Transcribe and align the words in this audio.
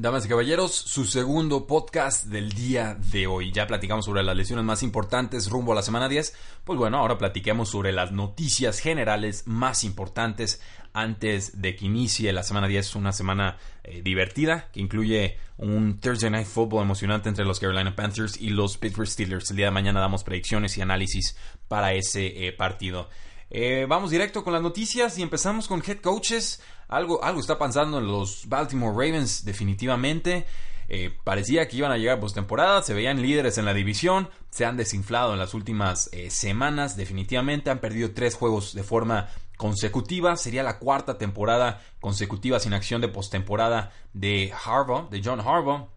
Damas 0.00 0.24
y 0.24 0.30
caballeros, 0.30 0.74
su 0.74 1.04
segundo 1.04 1.66
podcast 1.66 2.24
del 2.24 2.54
día 2.54 2.96
de 3.12 3.26
hoy. 3.26 3.52
Ya 3.52 3.66
platicamos 3.66 4.06
sobre 4.06 4.22
las 4.22 4.34
lesiones 4.34 4.64
más 4.64 4.82
importantes 4.82 5.50
rumbo 5.50 5.72
a 5.72 5.74
la 5.74 5.82
semana 5.82 6.08
10. 6.08 6.34
Pues 6.64 6.78
bueno, 6.78 6.96
ahora 6.96 7.18
platiquemos 7.18 7.68
sobre 7.68 7.92
las 7.92 8.10
noticias 8.10 8.78
generales 8.78 9.42
más 9.46 9.84
importantes 9.84 10.62
antes 10.94 11.60
de 11.60 11.76
que 11.76 11.84
inicie 11.84 12.32
la 12.32 12.44
semana 12.44 12.66
10. 12.66 12.96
Una 12.96 13.12
semana 13.12 13.58
eh, 13.84 14.00
divertida 14.00 14.70
que 14.72 14.80
incluye 14.80 15.36
un 15.58 16.00
Thursday 16.00 16.30
Night 16.30 16.46
Football 16.46 16.84
emocionante 16.84 17.28
entre 17.28 17.44
los 17.44 17.60
Carolina 17.60 17.94
Panthers 17.94 18.40
y 18.40 18.48
los 18.48 18.78
Pittsburgh 18.78 19.06
Steelers. 19.06 19.50
El 19.50 19.58
día 19.58 19.66
de 19.66 19.72
mañana 19.72 20.00
damos 20.00 20.24
predicciones 20.24 20.78
y 20.78 20.80
análisis 20.80 21.36
para 21.68 21.92
ese 21.92 22.46
eh, 22.46 22.52
partido. 22.54 23.10
Eh, 23.50 23.86
vamos 23.88 24.10
directo 24.10 24.44
con 24.44 24.52
las 24.52 24.62
noticias 24.62 25.18
y 25.18 25.22
empezamos 25.22 25.66
con 25.66 25.82
head 25.86 25.98
coaches. 25.98 26.62
Algo, 26.88 27.22
algo 27.22 27.40
está 27.40 27.58
pasando 27.58 27.98
en 27.98 28.06
los 28.06 28.48
Baltimore 28.48 28.92
Ravens 28.92 29.44
definitivamente. 29.44 30.46
Eh, 30.92 31.16
parecía 31.22 31.68
que 31.68 31.76
iban 31.76 31.92
a 31.92 31.98
llegar 31.98 32.18
postemporada, 32.18 32.82
se 32.82 32.94
veían 32.94 33.22
líderes 33.22 33.58
en 33.58 33.64
la 33.64 33.74
división, 33.74 34.28
se 34.50 34.64
han 34.64 34.76
desinflado 34.76 35.32
en 35.32 35.38
las 35.38 35.54
últimas 35.54 36.10
eh, 36.12 36.30
semanas, 36.30 36.96
definitivamente 36.96 37.70
han 37.70 37.78
perdido 37.78 38.10
tres 38.12 38.34
juegos 38.34 38.74
de 38.74 38.82
forma 38.82 39.28
consecutiva, 39.56 40.36
sería 40.36 40.64
la 40.64 40.80
cuarta 40.80 41.16
temporada 41.16 41.80
consecutiva 42.00 42.58
sin 42.58 42.72
acción 42.72 43.00
de 43.00 43.06
postemporada 43.06 43.92
de 44.14 44.52
Harbaugh, 44.64 45.08
de 45.10 45.22
John 45.24 45.38
Harbaugh. 45.38 45.88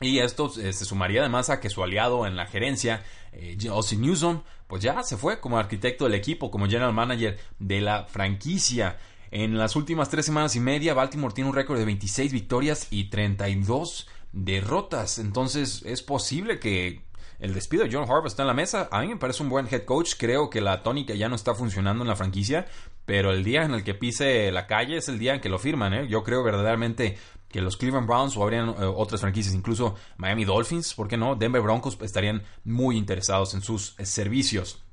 Y 0.00 0.18
esto 0.18 0.48
se 0.48 0.72
sumaría 0.72 1.20
además 1.20 1.50
a 1.50 1.60
que 1.60 1.68
su 1.68 1.82
aliado 1.82 2.26
en 2.26 2.34
la 2.34 2.46
gerencia, 2.46 3.02
eh, 3.32 3.56
Newsom, 3.56 4.42
pues 4.66 4.82
ya 4.82 5.02
se 5.02 5.18
fue 5.18 5.40
como 5.40 5.58
arquitecto 5.58 6.04
del 6.04 6.14
equipo, 6.14 6.50
como 6.50 6.66
general 6.66 6.94
manager 6.94 7.38
de 7.58 7.82
la 7.82 8.04
franquicia. 8.04 8.98
En 9.30 9.58
las 9.58 9.76
últimas 9.76 10.08
tres 10.08 10.24
semanas 10.24 10.56
y 10.56 10.60
media, 10.60 10.94
Baltimore 10.94 11.34
tiene 11.34 11.50
un 11.50 11.56
récord 11.56 11.78
de 11.78 11.84
26 11.84 12.32
victorias 12.32 12.88
y 12.90 13.10
32 13.10 14.08
derrotas. 14.32 15.18
Entonces, 15.18 15.82
es 15.84 16.02
posible 16.02 16.58
que 16.58 17.02
el 17.38 17.54
despido 17.54 17.84
de 17.84 17.90
John 17.92 18.02
Harbaugh 18.04 18.26
está 18.26 18.42
en 18.42 18.48
la 18.48 18.54
mesa. 18.54 18.88
A 18.90 19.00
mí 19.00 19.08
me 19.08 19.16
parece 19.16 19.42
un 19.42 19.48
buen 19.48 19.66
head 19.70 19.84
coach. 19.84 20.14
Creo 20.18 20.50
que 20.50 20.60
la 20.60 20.82
tónica 20.82 21.14
ya 21.14 21.28
no 21.28 21.36
está 21.36 21.54
funcionando 21.54 22.04
en 22.04 22.08
la 22.08 22.16
franquicia. 22.16 22.66
Pero 23.10 23.32
el 23.32 23.42
día 23.42 23.64
en 23.64 23.74
el 23.74 23.82
que 23.82 23.94
pise 23.94 24.52
la 24.52 24.68
calle 24.68 24.98
es 24.98 25.08
el 25.08 25.18
día 25.18 25.34
en 25.34 25.40
que 25.40 25.48
lo 25.48 25.58
firman. 25.58 25.92
¿eh? 25.94 26.06
Yo 26.08 26.22
creo 26.22 26.44
verdaderamente 26.44 27.18
que 27.48 27.60
los 27.60 27.76
Cleveland 27.76 28.06
Browns 28.06 28.36
o 28.36 28.42
habrían 28.44 28.68
eh, 28.68 28.84
otras 28.84 29.20
franquicias, 29.20 29.52
incluso 29.52 29.96
Miami 30.16 30.44
Dolphins, 30.44 30.94
¿por 30.94 31.08
qué 31.08 31.16
no? 31.16 31.34
Denver 31.34 31.60
Broncos 31.60 31.98
estarían 32.02 32.44
muy 32.62 32.96
interesados 32.96 33.52
en 33.54 33.62
sus 33.62 33.98
eh, 33.98 34.06
servicios. 34.06 34.84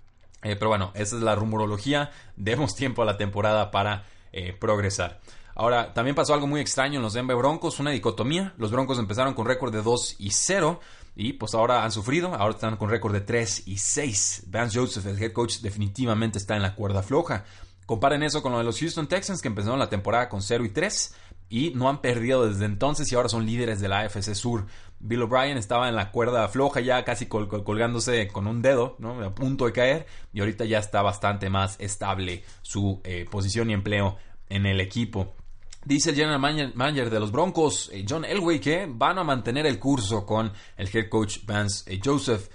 pero 0.41 0.67
bueno, 0.67 0.89
esa 0.95 1.15
es 1.15 1.21
la 1.21 1.35
rumorología. 1.35 2.09
Demos 2.35 2.75
tiempo 2.75 3.03
a 3.03 3.05
la 3.05 3.17
temporada 3.17 3.69
para 3.69 4.07
progresar. 4.59 5.19
Ahora, 5.53 5.93
también 5.93 6.15
pasó 6.15 6.33
algo 6.33 6.47
muy 6.47 6.59
extraño 6.59 6.97
en 6.97 7.03
los 7.03 7.13
Denver 7.13 7.37
Broncos, 7.37 7.79
una 7.79 7.91
dicotomía. 7.91 8.55
Los 8.57 8.71
Broncos 8.71 8.97
empezaron 8.97 9.35
con 9.35 9.45
récord 9.45 9.71
de 9.71 9.83
2 9.83 10.15
y 10.17 10.31
0 10.31 10.79
y 11.15 11.33
pues 11.33 11.53
ahora 11.53 11.83
han 11.83 11.91
sufrido, 11.91 12.33
ahora 12.33 12.55
están 12.55 12.77
con 12.77 12.89
récord 12.89 13.13
de 13.13 13.21
3 13.21 13.67
y 13.67 13.77
6. 13.77 14.45
Vance 14.47 14.79
Joseph, 14.79 15.05
el 15.05 15.21
head 15.21 15.33
coach, 15.33 15.59
definitivamente 15.59 16.39
está 16.39 16.55
en 16.55 16.63
la 16.63 16.73
cuerda 16.73 17.03
floja. 17.03 17.45
Comparen 17.87 18.21
eso 18.21 18.43
con 18.43 18.51
lo 18.51 18.57
de 18.57 18.65
los 18.65 18.79
Houston 18.79 19.07
Texans 19.07 19.41
que 19.41 19.47
empezaron 19.47 19.79
la 19.79 19.89
temporada 19.89 20.27
con 20.27 20.41
0 20.41 20.65
y 20.65 20.69
3 20.69 21.15
y 21.49 21.71
no 21.73 21.87
han 21.87 22.01
perdido 22.01 22.45
desde 22.45 22.65
entonces 22.65 23.09
y 23.09 23.15
ahora 23.15 23.29
son 23.29 23.45
líderes 23.45 23.79
de 23.79 23.87
la 23.87 24.01
AFC 24.01 24.35
Sur. 24.35 24.65
Bill 24.99 25.21
O'Brien 25.21 25.57
estaba 25.57 25.87
en 25.87 25.95
la 25.95 26.11
cuerda 26.11 26.49
floja 26.49 26.81
ya 26.81 27.05
casi 27.05 27.27
colgándose 27.27 28.27
con 28.27 28.45
un 28.45 28.61
dedo, 28.61 28.97
¿no? 28.99 29.23
a 29.23 29.33
punto 29.33 29.65
de 29.65 29.71
caer 29.71 30.05
y 30.33 30.41
ahorita 30.41 30.65
ya 30.65 30.79
está 30.79 31.01
bastante 31.01 31.49
más 31.49 31.77
estable 31.79 32.43
su 32.61 32.99
eh, 33.05 33.25
posición 33.31 33.69
y 33.69 33.73
empleo 33.73 34.17
en 34.49 34.65
el 34.65 34.81
equipo. 34.81 35.33
Dice 35.85 36.09
el 36.09 36.17
general 36.17 36.73
manager 36.75 37.09
de 37.09 37.21
los 37.21 37.31
Broncos, 37.31 37.89
eh, 37.93 38.05
John 38.07 38.25
Elway, 38.25 38.59
que 38.59 38.85
van 38.89 39.17
a 39.17 39.23
mantener 39.23 39.65
el 39.65 39.79
curso 39.79 40.25
con 40.25 40.51
el 40.75 40.89
head 40.93 41.07
coach 41.07 41.45
Vance 41.45 41.89
eh, 41.89 42.01
Joseph. 42.03 42.49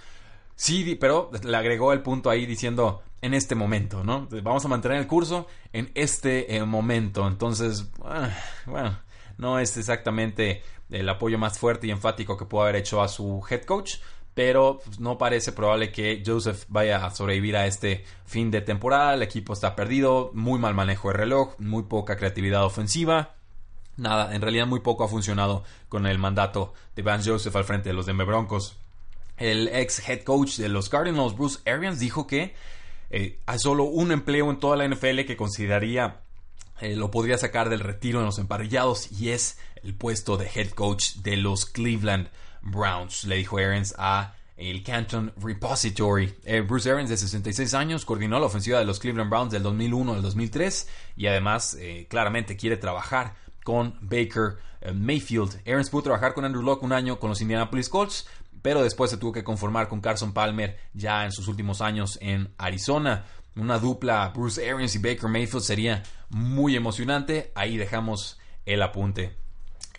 Sí, 0.54 0.96
pero 1.00 1.30
le 1.42 1.56
agregó 1.56 1.92
el 1.92 2.02
punto 2.02 2.30
ahí 2.30 2.46
diciendo 2.46 3.02
en 3.20 3.34
este 3.34 3.54
momento, 3.54 4.02
¿no? 4.04 4.28
Vamos 4.42 4.64
a 4.64 4.68
mantener 4.68 4.98
el 4.98 5.06
curso 5.06 5.46
en 5.72 5.90
este 5.94 6.56
eh, 6.56 6.64
momento. 6.64 7.26
Entonces, 7.26 7.90
ah, 8.04 8.30
bueno, 8.66 8.98
no 9.38 9.58
es 9.58 9.76
exactamente 9.76 10.62
el 10.90 11.08
apoyo 11.08 11.38
más 11.38 11.58
fuerte 11.58 11.86
y 11.86 11.90
enfático 11.90 12.36
que 12.36 12.44
pudo 12.44 12.62
haber 12.62 12.76
hecho 12.76 13.00
a 13.00 13.08
su 13.08 13.42
head 13.48 13.62
coach, 13.62 13.94
pero 14.34 14.80
pues, 14.84 14.98
no 14.98 15.18
parece 15.18 15.52
probable 15.52 15.92
que 15.92 16.22
Joseph 16.24 16.64
vaya 16.68 17.04
a 17.04 17.10
sobrevivir 17.10 17.56
a 17.56 17.66
este 17.66 18.04
fin 18.24 18.50
de 18.50 18.60
temporada. 18.60 19.14
El 19.14 19.22
equipo 19.22 19.52
está 19.52 19.76
perdido, 19.76 20.30
muy 20.34 20.58
mal 20.58 20.74
manejo 20.74 21.08
de 21.08 21.14
reloj, 21.14 21.54
muy 21.58 21.84
poca 21.84 22.16
creatividad 22.16 22.64
ofensiva. 22.64 23.36
Nada, 23.96 24.34
en 24.34 24.40
realidad 24.40 24.66
muy 24.66 24.80
poco 24.80 25.04
ha 25.04 25.08
funcionado 25.08 25.64
con 25.88 26.06
el 26.06 26.18
mandato 26.18 26.72
de 26.96 27.02
Vance 27.02 27.30
Joseph 27.30 27.54
al 27.54 27.64
frente 27.64 27.90
de 27.90 27.94
los 27.94 28.06
Denver 28.06 28.26
Broncos. 28.26 28.78
El 29.42 29.68
ex 29.68 30.08
head 30.08 30.22
coach 30.22 30.56
de 30.56 30.68
los 30.68 30.88
Cardinals, 30.88 31.36
Bruce 31.36 31.58
Arians, 31.68 31.98
dijo 31.98 32.26
que 32.26 32.54
eh, 33.10 33.38
hay 33.46 33.58
solo 33.58 33.84
un 33.84 34.12
empleo 34.12 34.50
en 34.50 34.58
toda 34.58 34.76
la 34.76 34.86
NFL 34.86 35.22
que 35.26 35.36
consideraría 35.36 36.20
eh, 36.80 36.96
lo 36.96 37.10
podría 37.10 37.38
sacar 37.38 37.68
del 37.68 37.80
retiro 37.80 38.20
en 38.20 38.26
los 38.26 38.38
emparrillados 38.38 39.10
y 39.12 39.30
es 39.30 39.58
el 39.82 39.94
puesto 39.94 40.36
de 40.36 40.50
head 40.52 40.70
coach 40.70 41.14
de 41.16 41.36
los 41.36 41.66
Cleveland 41.66 42.28
Browns, 42.60 43.24
le 43.24 43.36
dijo 43.36 43.58
Arians 43.58 43.94
a 43.98 44.34
el 44.56 44.82
Canton 44.82 45.32
Repository. 45.36 46.34
Eh, 46.44 46.60
Bruce 46.60 46.90
Arians, 46.90 47.10
de 47.10 47.16
66 47.16 47.74
años, 47.74 48.04
coordinó 48.04 48.38
la 48.38 48.46
ofensiva 48.46 48.78
de 48.78 48.84
los 48.84 49.00
Cleveland 49.00 49.30
Browns 49.30 49.52
del 49.52 49.62
2001 49.62 50.14
al 50.14 50.22
2003 50.22 50.88
y 51.16 51.26
además 51.26 51.76
eh, 51.80 52.06
claramente 52.08 52.56
quiere 52.56 52.76
trabajar 52.76 53.34
con 53.64 53.96
Baker 54.00 54.58
eh, 54.80 54.92
Mayfield. 54.92 55.60
Arians 55.66 55.90
pudo 55.90 56.02
trabajar 56.02 56.34
con 56.34 56.44
Andrew 56.44 56.62
Locke 56.62 56.84
un 56.84 56.92
año 56.92 57.18
con 57.18 57.30
los 57.30 57.40
Indianapolis 57.40 57.88
Colts, 57.88 58.26
pero 58.62 58.82
después 58.82 59.10
se 59.10 59.16
tuvo 59.16 59.32
que 59.32 59.44
conformar 59.44 59.88
con 59.88 60.00
Carson 60.00 60.32
Palmer 60.32 60.78
ya 60.94 61.24
en 61.24 61.32
sus 61.32 61.48
últimos 61.48 61.80
años 61.80 62.18
en 62.22 62.54
Arizona. 62.56 63.26
Una 63.56 63.78
dupla 63.78 64.32
Bruce 64.34 64.70
Arians 64.70 64.94
y 64.94 64.98
Baker 64.98 65.28
Mayfield 65.28 65.64
sería 65.64 66.02
muy 66.30 66.76
emocionante. 66.76 67.52
Ahí 67.54 67.76
dejamos 67.76 68.38
el 68.64 68.82
apunte. 68.82 69.36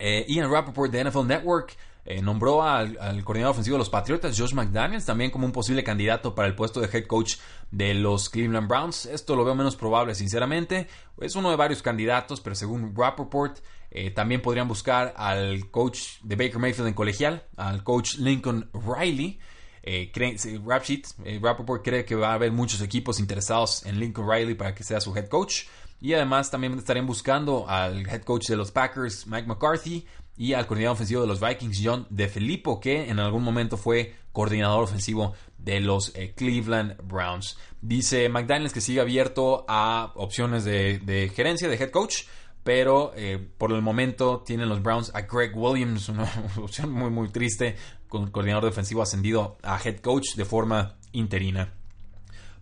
Ian 0.00 0.50
Rappaport 0.50 0.90
de 0.90 1.04
NFL 1.04 1.26
Network 1.26 1.76
eh, 2.06 2.20
nombró 2.20 2.62
al, 2.62 2.98
coordinador 3.24 3.52
ofensivo 3.52 3.76
de 3.76 3.78
los 3.78 3.88
Patriotas, 3.88 4.38
Josh 4.38 4.52
McDaniels, 4.52 5.06
también 5.06 5.30
como 5.30 5.46
un 5.46 5.52
posible 5.52 5.82
candidato 5.82 6.34
para 6.34 6.46
el 6.46 6.54
puesto 6.54 6.80
de 6.80 6.88
head 6.92 7.06
coach 7.06 7.36
de 7.70 7.94
los 7.94 8.28
Cleveland 8.28 8.68
Browns. 8.68 9.06
Esto 9.06 9.34
lo 9.36 9.44
veo 9.44 9.54
menos 9.54 9.74
probable, 9.74 10.14
sinceramente. 10.14 10.86
Es 11.20 11.34
uno 11.34 11.48
de 11.48 11.56
varios 11.56 11.82
candidatos, 11.82 12.42
pero 12.42 12.56
según 12.56 12.94
Rappaport, 12.94 13.58
eh, 13.94 14.10
también 14.10 14.42
podrían 14.42 14.68
buscar 14.68 15.14
al 15.16 15.70
coach 15.70 16.18
de 16.22 16.36
Baker 16.36 16.58
Mayfield 16.58 16.88
en 16.88 16.94
colegial, 16.94 17.44
al 17.56 17.82
coach 17.84 18.16
Lincoln 18.18 18.68
Riley. 18.74 19.38
Eh, 19.82 20.10
eh, 20.14 21.40
Rappaport 21.40 21.84
cree 21.84 22.04
que 22.04 22.14
va 22.14 22.30
a 22.30 22.34
haber 22.34 22.50
muchos 22.50 22.80
equipos 22.80 23.20
interesados 23.20 23.86
en 23.86 24.00
Lincoln 24.00 24.28
Riley 24.28 24.54
para 24.54 24.74
que 24.74 24.82
sea 24.82 25.00
su 25.00 25.16
head 25.16 25.28
coach. 25.28 25.66
Y 26.00 26.12
además 26.12 26.50
también 26.50 26.76
estarían 26.76 27.06
buscando 27.06 27.68
al 27.68 28.06
head 28.08 28.22
coach 28.22 28.48
de 28.48 28.56
los 28.56 28.72
Packers, 28.72 29.26
Mike 29.26 29.46
McCarthy, 29.46 30.04
y 30.36 30.54
al 30.54 30.66
coordinador 30.66 30.94
ofensivo 30.94 31.20
de 31.20 31.28
los 31.28 31.40
Vikings, 31.40 31.80
John 31.82 32.06
De 32.10 32.28
Filippo, 32.28 32.80
que 32.80 33.08
en 33.08 33.20
algún 33.20 33.44
momento 33.44 33.76
fue 33.76 34.14
coordinador 34.32 34.82
ofensivo 34.82 35.34
de 35.58 35.80
los 35.80 36.12
eh, 36.14 36.34
Cleveland 36.36 36.96
Browns. 37.02 37.56
Dice 37.80 38.28
McDaniels 38.28 38.72
que 38.72 38.80
sigue 38.80 39.00
abierto 39.00 39.64
a 39.68 40.12
opciones 40.16 40.64
de, 40.64 41.30
gerencia, 41.34 41.68
de 41.68 41.76
head 41.76 41.90
coach, 41.90 42.24
pero 42.64 43.12
eh, 43.14 43.38
por 43.58 43.72
el 43.72 43.82
momento 43.82 44.42
tienen 44.44 44.68
los 44.68 44.82
Browns 44.82 45.14
a 45.14 45.22
Greg 45.22 45.56
Williams, 45.56 46.08
una 46.08 46.28
opción 46.56 46.90
muy 46.90 47.10
muy 47.10 47.28
triste, 47.28 47.76
con 48.08 48.30
coordinador 48.30 48.64
defensivo 48.64 49.02
ascendido 49.02 49.58
a 49.62 49.78
head 49.82 50.00
coach 50.00 50.34
de 50.34 50.44
forma 50.44 50.96
interina. 51.12 51.72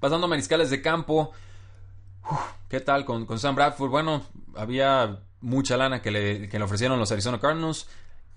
Pasando 0.00 0.26
a 0.26 0.28
mariscales 0.28 0.68
de 0.68 0.82
campo, 0.82 1.30
¿qué 2.68 2.80
tal 2.80 3.04
con, 3.04 3.24
con 3.24 3.38
Sam 3.38 3.54
Bradford? 3.54 3.90
Bueno, 3.90 4.22
había 4.56 5.20
mucha 5.42 5.76
lana 5.76 6.00
que 6.00 6.10
le, 6.10 6.62
ofrecieron 6.62 6.98
los 6.98 7.12
Arizona 7.12 7.38
Cardinals. 7.38 7.86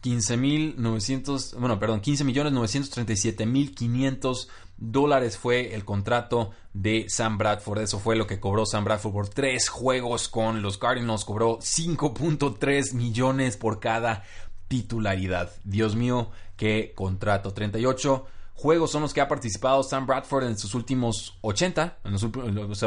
15.900, 0.04 1.60
bueno, 1.60 1.80
perdón, 1.80 2.02
15.937.500 2.02 4.48
dólares 4.78 5.38
fue 5.38 5.74
el 5.74 5.86
contrato 5.86 6.52
de 6.74 7.06
Sam 7.10 7.38
Bradford. 7.38 7.80
Eso 7.80 8.00
fue 8.00 8.16
lo 8.16 8.28
que 8.28 8.40
cobró 8.40 8.66
Sam 8.66 8.86
Bradford 8.86 9.14
por 9.14 9.30
tres 9.30 9.70
juegos 9.70 10.28
con 10.28 10.62
los 10.62 10.78
Cardinals. 10.78 11.26
Cobró 11.26 11.60
5.3 11.60 12.94
millones 12.94 13.58
por 13.58 13.80
cada 13.80 14.24
titularidad. 14.68 15.52
Dios 15.64 15.96
mío, 15.96 16.32
qué 16.56 16.94
contrato. 16.96 17.54
38 17.54 18.26
juegos 18.56 18.90
son 18.92 19.02
los 19.02 19.14
que 19.14 19.22
ha 19.22 19.28
participado 19.28 19.84
Sam 19.84 20.08
Bradford 20.08 20.46
en 20.46 20.58
sus 20.58 20.74
últimos 20.74 21.38
80, 21.42 22.00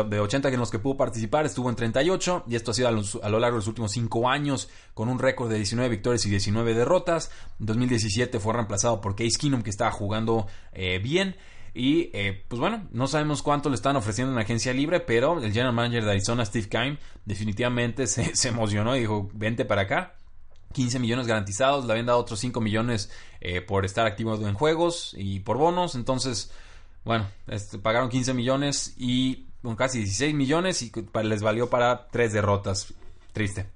de 0.08 0.20
80 0.20 0.48
en 0.48 0.58
los 0.58 0.70
que 0.70 0.78
pudo 0.78 0.96
participar, 0.96 1.46
estuvo 1.46 1.68
en 1.68 1.76
38 1.76 2.44
y 2.48 2.56
esto 2.56 2.70
ha 2.70 2.74
sido 2.74 2.88
a, 2.88 2.90
lo 3.28 3.38
largo 3.38 3.56
de 3.56 3.60
los 3.60 3.68
últimos 3.68 3.92
5 3.92 4.28
años 4.28 4.68
con 4.94 5.08
un 5.08 5.18
récord 5.18 5.50
de 5.50 5.56
19 5.56 5.88
victorias 5.90 6.24
y 6.26 6.30
19 6.30 6.74
derrotas. 6.74 7.30
En 7.60 7.66
2017 7.66 8.40
fue 8.40 8.54
reemplazado 8.54 9.00
por 9.00 9.14
Case 9.14 9.38
Keenum 9.38 9.62
que 9.62 9.70
estaba 9.70 9.90
jugando 9.90 10.46
eh, 10.72 10.98
bien. 10.98 11.36
Y 11.74 12.10
eh, 12.14 12.44
pues 12.48 12.58
bueno, 12.58 12.88
no 12.90 13.06
sabemos 13.06 13.42
cuánto 13.42 13.68
le 13.68 13.76
están 13.76 13.94
ofreciendo 13.94 14.32
en 14.32 14.38
agencia 14.38 14.72
libre, 14.72 15.00
pero 15.00 15.40
el 15.40 15.52
general 15.52 15.74
manager 15.74 16.04
de 16.04 16.10
Arizona, 16.10 16.44
Steve 16.44 16.68
Kime, 16.68 16.98
definitivamente 17.24 18.06
se 18.08 18.48
emocionó 18.48 18.96
y 18.96 19.00
dijo, 19.00 19.30
vente 19.34 19.64
para 19.64 19.82
acá. 19.82 20.14
15 20.72 20.98
millones 20.98 21.26
garantizados, 21.26 21.84
le 21.84 21.92
habían 21.92 22.06
dado 22.06 22.18
otros 22.18 22.40
5 22.40 22.60
millones 22.60 23.10
eh, 23.40 23.60
por 23.60 23.84
estar 23.84 24.06
activo 24.06 24.34
en 24.34 24.54
juegos 24.54 25.14
y 25.16 25.40
por 25.40 25.56
bonos, 25.56 25.94
entonces, 25.94 26.50
bueno, 27.04 27.26
este, 27.46 27.78
pagaron 27.78 28.08
15 28.08 28.34
millones 28.34 28.94
y 28.96 29.46
con 29.62 29.76
casi 29.76 29.98
16 29.98 30.34
millones 30.34 30.82
y 30.82 30.92
les 31.24 31.42
valió 31.42 31.70
para 31.70 32.08
3 32.08 32.32
derrotas, 32.32 32.92
triste. 33.32 33.70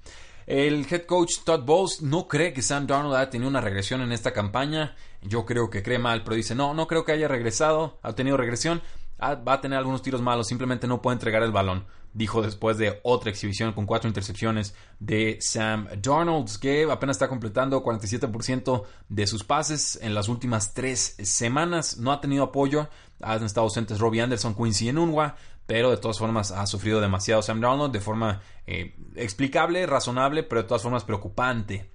El 0.47 0.87
head 0.91 1.07
coach 1.07 1.39
Todd 1.45 1.65
Bowles 1.65 2.03
no 2.03 2.27
cree 2.27 2.53
que 2.53 2.63
Sam 2.63 2.87
Darnold 2.87 3.15
haya 3.15 3.31
tenido 3.31 3.49
una 3.49 3.61
regresión 3.61 4.01
en 4.01 4.13
esta 4.13 4.33
campaña, 4.33 4.97
yo 5.23 5.47
creo 5.47 5.71
que 5.71 5.83
cree 5.83 5.99
mal, 5.99 6.25
pero 6.25 6.37
dice, 6.37 6.55
no, 6.55 6.75
no 6.75 6.87
creo 6.87 7.05
que 7.05 7.13
haya 7.13 7.29
regresado, 7.29 7.99
ha 8.03 8.13
tenido 8.15 8.37
regresión, 8.37 8.83
ah, 9.19 9.35
va 9.37 9.55
a 9.55 9.61
tener 9.61 9.79
algunos 9.79 10.03
tiros 10.03 10.21
malos, 10.21 10.49
simplemente 10.49 10.87
no 10.87 11.01
puede 11.01 11.15
entregar 11.15 11.43
el 11.43 11.53
balón 11.53 11.87
dijo 12.15 12.43
después 12.43 12.79
de 12.79 13.01
otra 13.03 13.31
exhibición 13.31 13.73
con 13.73 13.87
cuatro 13.87 14.09
intercepciones 14.09 14.75
de 14.99 15.39
Sam 15.41 15.89
Darnold, 16.01 16.59
que 16.59 16.87
apenas 16.91 17.17
está 17.17 17.29
completando 17.29 17.83
47% 17.83 18.85
de 19.09 19.27
sus 19.27 19.45
pases 19.45 19.99
en 20.03 20.15
las 20.15 20.29
últimas 20.29 20.75
tres 20.75 21.17
semanas. 21.23 21.99
No 21.99 22.13
ha 22.13 22.21
tenido 22.21 22.45
apoyo, 22.45 22.89
han 23.21 23.45
estado 23.45 23.65
ausentes 23.65 23.99
Robbie 23.99 24.23
Anderson, 24.23 24.55
Quincy 24.55 24.89
Enunwa, 24.89 25.37
pero 25.67 25.91
de 25.91 25.97
todas 25.97 26.19
formas 26.19 26.51
ha 26.51 26.67
sufrido 26.67 27.01
demasiado 27.01 27.43
Sam 27.43 27.61
Darnold 27.61 27.93
de 27.93 28.01
forma 28.01 28.43
eh, 28.67 28.95
explicable, 29.17 29.87
razonable, 29.87 30.43
pero 30.43 30.63
de 30.63 30.69
todas 30.69 30.83
formas 30.83 31.05
preocupante. 31.05 31.91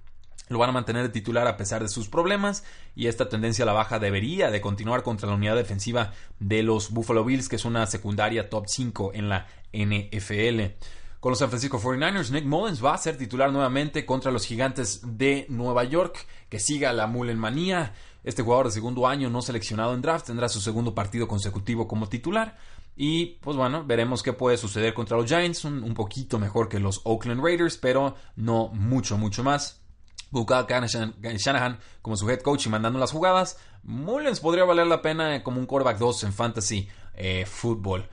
Lo 0.48 0.58
van 0.58 0.70
a 0.70 0.72
mantener 0.72 1.02
de 1.02 1.08
titular 1.10 1.46
a 1.46 1.56
pesar 1.56 1.82
de 1.82 1.88
sus 1.88 2.08
problemas 2.08 2.64
y 2.96 3.06
esta 3.06 3.28
tendencia 3.28 3.64
a 3.64 3.66
la 3.66 3.74
baja 3.74 3.98
debería 3.98 4.50
de 4.50 4.60
continuar 4.60 5.02
contra 5.02 5.28
la 5.28 5.34
unidad 5.34 5.56
defensiva 5.56 6.12
de 6.38 6.62
los 6.62 6.90
Buffalo 6.90 7.24
Bills, 7.24 7.48
que 7.48 7.56
es 7.56 7.64
una 7.64 7.86
secundaria 7.86 8.48
top 8.48 8.64
5 8.66 9.12
en 9.14 9.28
la 9.28 9.46
NFL. 9.72 10.74
Con 11.20 11.30
los 11.30 11.40
San 11.40 11.48
Francisco 11.48 11.80
49ers, 11.80 12.30
Nick 12.30 12.44
Mullins 12.44 12.82
va 12.82 12.94
a 12.94 12.98
ser 12.98 13.18
titular 13.18 13.50
nuevamente 13.50 14.06
contra 14.06 14.30
los 14.30 14.46
gigantes 14.46 15.00
de 15.04 15.46
Nueva 15.48 15.82
York. 15.82 16.26
Que 16.48 16.60
siga 16.60 16.92
la 16.92 17.08
Mullen 17.08 17.38
manía. 17.38 17.92
Este 18.22 18.42
jugador 18.42 18.66
de 18.66 18.72
segundo 18.72 19.06
año 19.06 19.28
no 19.28 19.42
seleccionado 19.42 19.94
en 19.94 20.00
draft 20.00 20.26
tendrá 20.26 20.48
su 20.48 20.60
segundo 20.60 20.94
partido 20.94 21.26
consecutivo 21.26 21.88
como 21.88 22.08
titular. 22.08 22.56
Y 22.96 23.38
pues 23.40 23.56
bueno, 23.56 23.84
veremos 23.84 24.22
qué 24.22 24.32
puede 24.32 24.56
suceder 24.56 24.94
contra 24.94 25.16
los 25.16 25.26
Giants. 25.26 25.64
Un, 25.64 25.82
un 25.82 25.94
poquito 25.94 26.38
mejor 26.38 26.68
que 26.68 26.78
los 26.78 27.00
Oakland 27.02 27.42
Raiders, 27.42 27.78
pero 27.78 28.14
no 28.36 28.68
mucho, 28.68 29.18
mucho 29.18 29.42
más. 29.42 29.80
Buscaba 30.30 30.66
Shanahan 30.86 31.78
como 32.02 32.16
su 32.16 32.28
head 32.28 32.40
coach 32.40 32.66
y 32.66 32.68
mandando 32.68 32.98
las 32.98 33.12
jugadas. 33.12 33.58
Mullins 33.82 34.40
podría 34.40 34.64
valer 34.64 34.86
la 34.86 35.00
pena 35.00 35.42
como 35.42 35.58
un 35.58 35.66
quarterback 35.66 35.98
2 35.98 36.24
en 36.24 36.32
fantasy 36.32 36.88
eh, 37.14 37.46
fútbol. 37.46 38.08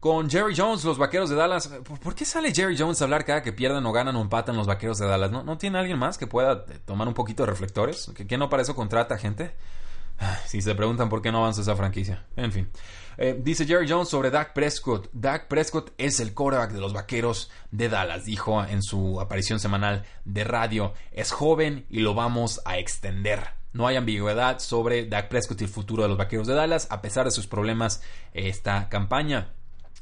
Con 0.00 0.28
Jerry 0.28 0.54
Jones, 0.56 0.84
los 0.84 0.98
vaqueros 0.98 1.30
de 1.30 1.36
Dallas. 1.36 1.68
¿Por 2.02 2.14
qué 2.16 2.24
sale 2.24 2.52
Jerry 2.52 2.76
Jones 2.76 3.00
a 3.00 3.04
hablar 3.04 3.24
cada 3.24 3.40
que 3.40 3.52
pierdan 3.52 3.86
o 3.86 3.92
ganan 3.92 4.16
o 4.16 4.20
empatan 4.20 4.56
los 4.56 4.66
vaqueros 4.66 4.98
de 4.98 5.06
Dallas? 5.06 5.30
¿No, 5.30 5.44
¿No 5.44 5.58
tiene 5.58 5.78
alguien 5.78 5.96
más 5.96 6.18
que 6.18 6.26
pueda 6.26 6.64
eh, 6.68 6.80
tomar 6.84 7.06
un 7.06 7.14
poquito 7.14 7.44
de 7.44 7.50
reflectores? 7.50 8.10
¿Que, 8.26 8.36
no 8.36 8.50
para 8.50 8.62
eso 8.62 8.74
contrata 8.74 9.16
gente? 9.16 9.54
Si 10.46 10.60
se 10.60 10.74
preguntan 10.74 11.08
por 11.08 11.22
qué 11.22 11.30
no 11.30 11.38
avanza 11.38 11.60
esa 11.60 11.76
franquicia. 11.76 12.26
En 12.36 12.50
fin. 12.50 12.68
Eh, 13.18 13.38
dice 13.42 13.66
Jerry 13.66 13.88
Jones 13.88 14.08
sobre 14.08 14.30
Dak 14.30 14.52
Prescott. 14.52 15.08
Dak 15.12 15.48
Prescott 15.48 15.92
es 15.98 16.20
el 16.20 16.34
quarterback 16.34 16.72
de 16.72 16.80
los 16.80 16.92
vaqueros 16.92 17.50
de 17.70 17.88
Dallas, 17.88 18.24
dijo 18.24 18.64
en 18.64 18.82
su 18.82 19.20
aparición 19.20 19.60
semanal 19.60 20.04
de 20.24 20.44
radio. 20.44 20.94
Es 21.12 21.32
joven 21.32 21.86
y 21.90 22.00
lo 22.00 22.14
vamos 22.14 22.60
a 22.64 22.78
extender. 22.78 23.48
No 23.72 23.86
hay 23.86 23.96
ambigüedad 23.96 24.58
sobre 24.58 25.06
Dak 25.06 25.28
Prescott 25.28 25.60
y 25.60 25.64
el 25.64 25.70
futuro 25.70 26.02
de 26.02 26.08
los 26.08 26.18
vaqueros 26.18 26.46
de 26.46 26.54
Dallas, 26.54 26.86
a 26.90 27.00
pesar 27.00 27.24
de 27.24 27.30
sus 27.30 27.46
problemas 27.46 28.02
esta 28.34 28.88
campaña. 28.88 29.52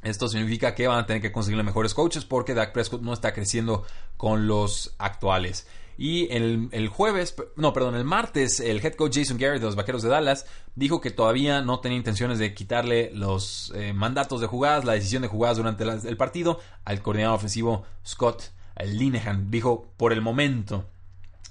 Esto 0.02 0.28
significa 0.28 0.74
que 0.74 0.88
van 0.88 0.98
a 0.98 1.06
tener 1.06 1.20
que 1.20 1.30
conseguir 1.30 1.62
mejores 1.62 1.94
coaches 1.94 2.24
porque 2.24 2.54
Dak 2.54 2.72
Prescott 2.72 3.02
no 3.02 3.12
está 3.12 3.34
creciendo 3.34 3.84
con 4.16 4.46
los 4.46 4.94
actuales. 4.98 5.66
Y 6.02 6.32
el, 6.32 6.88
jueves, 6.88 7.34
no, 7.56 7.74
perdón, 7.74 7.94
el 7.94 8.04
martes, 8.04 8.58
el 8.60 8.82
head 8.82 8.94
coach 8.94 9.18
Jason 9.18 9.36
Garrett 9.36 9.60
de 9.60 9.66
los 9.66 9.76
Vaqueros 9.76 10.00
de 10.00 10.08
Dallas 10.08 10.46
dijo 10.74 11.02
que 11.02 11.10
todavía 11.10 11.60
no 11.60 11.80
tenía 11.80 11.98
intenciones 11.98 12.38
de 12.38 12.54
quitarle 12.54 13.10
los 13.12 13.70
eh, 13.76 13.92
mandatos 13.92 14.40
de 14.40 14.46
jugadas, 14.46 14.86
la 14.86 14.94
decisión 14.94 15.20
de 15.20 15.28
jugadas 15.28 15.58
durante 15.58 15.84
el 15.84 16.16
partido 16.16 16.58
al 16.86 17.02
coordinador 17.02 17.36
ofensivo 17.36 17.84
Scott 18.02 18.44
Linehan. 18.82 19.50
Dijo, 19.50 19.92
por 19.98 20.14
el 20.14 20.22
momento, 20.22 20.86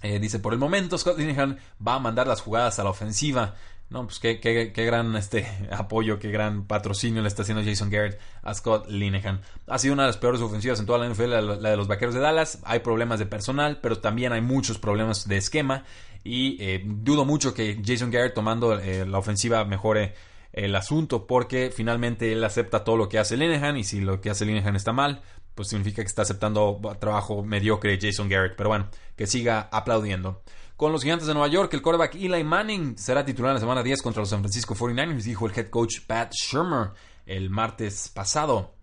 eh, 0.02 0.18
dice, 0.18 0.40
por 0.40 0.54
el 0.54 0.58
momento 0.58 0.98
Scott 0.98 1.20
Linehan 1.20 1.60
va 1.88 1.94
a 1.94 2.00
mandar 2.00 2.26
las 2.26 2.42
jugadas 2.42 2.80
a 2.80 2.84
la 2.84 2.90
ofensiva. 2.90 3.54
No, 3.90 4.04
pues 4.06 4.20
qué, 4.20 4.40
qué, 4.40 4.72
qué, 4.72 4.86
gran 4.86 5.16
este 5.16 5.48
apoyo, 5.72 6.20
qué 6.20 6.30
gran 6.30 6.66
patrocinio 6.66 7.24
le 7.24 7.28
está 7.28 7.42
haciendo 7.42 7.64
Jason 7.64 7.90
Garrett 7.90 8.20
a 8.44 8.54
Scott 8.54 8.88
Linehan. 8.88 9.42
Ha 9.68 9.80
sido 9.80 9.96
una 9.96 10.04
de 10.04 10.10
las 10.10 10.18
peores 10.18 10.42
ofensivas 10.42 10.80
en 10.80 10.86
toda 10.86 11.00
la 11.00 11.10
NFL, 11.10 11.62
la 11.62 11.70
de 11.72 11.78
los 11.78 11.88
Vaqueros 11.88 12.14
de 12.14 12.22
Dallas. 12.22 12.60
Hay 12.66 12.80
problemas 12.80 13.18
de 13.18 13.26
personal, 13.26 13.80
pero 13.82 13.98
también 14.00 14.32
hay 14.32 14.42
muchos 14.42 14.78
problemas 14.78 15.28
de 15.28 15.38
esquema. 15.38 15.86
Y 16.24 16.58
eh, 16.64 16.84
dudo 16.86 17.26
mucho 17.26 17.54
que 17.54 17.82
Jason 17.84 18.12
Garrett 18.12 18.36
tomando 18.36 18.78
eh, 18.78 19.06
la 19.08 19.18
ofensiva 19.18 19.66
mejore 19.66 20.14
el 20.54 20.76
asunto, 20.76 21.26
porque 21.26 21.72
finalmente 21.74 22.32
él 22.32 22.44
acepta 22.44 22.84
todo 22.84 22.98
lo 22.98 23.10
que 23.10 23.18
hace 23.18 23.38
Linehan. 23.38 23.76
Y 23.76 23.84
si 23.84 24.02
lo 24.02 24.22
que 24.22 24.30
hace 24.30 24.46
Linehan 24.46 24.76
está 24.76 24.94
mal, 24.94 25.22
pues 25.56 25.70
significa 25.70 26.04
que 26.04 26.08
está 26.08 26.22
aceptando 26.22 26.80
trabajo 27.00 27.44
mediocre 27.44 27.98
Jason 28.00 28.30
Garrett. 28.30 28.56
Pero 28.56 28.70
bueno, 28.70 28.90
que 29.16 29.26
siga 29.26 29.68
aplaudiendo. 29.72 30.44
Con 30.80 30.94
los 30.94 31.04
gigantes 31.04 31.28
de 31.28 31.34
Nueva 31.34 31.50
York, 31.50 31.74
el 31.74 31.82
quarterback 31.82 32.16
Eli 32.16 32.42
Manning 32.42 32.98
será 32.98 33.26
titular 33.26 33.50
en 33.50 33.56
la 33.56 33.60
semana 33.60 33.84
10 33.84 34.02
contra 34.02 34.22
los 34.22 34.30
San 34.30 34.40
Francisco 34.40 34.76
49ers, 34.76 35.24
dijo 35.24 35.46
el 35.46 35.52
head 35.54 35.68
coach 35.68 36.00
Pat 36.08 36.32
Shermer 36.32 36.92
el 37.26 37.50
martes 37.50 38.08
pasado. 38.08 38.76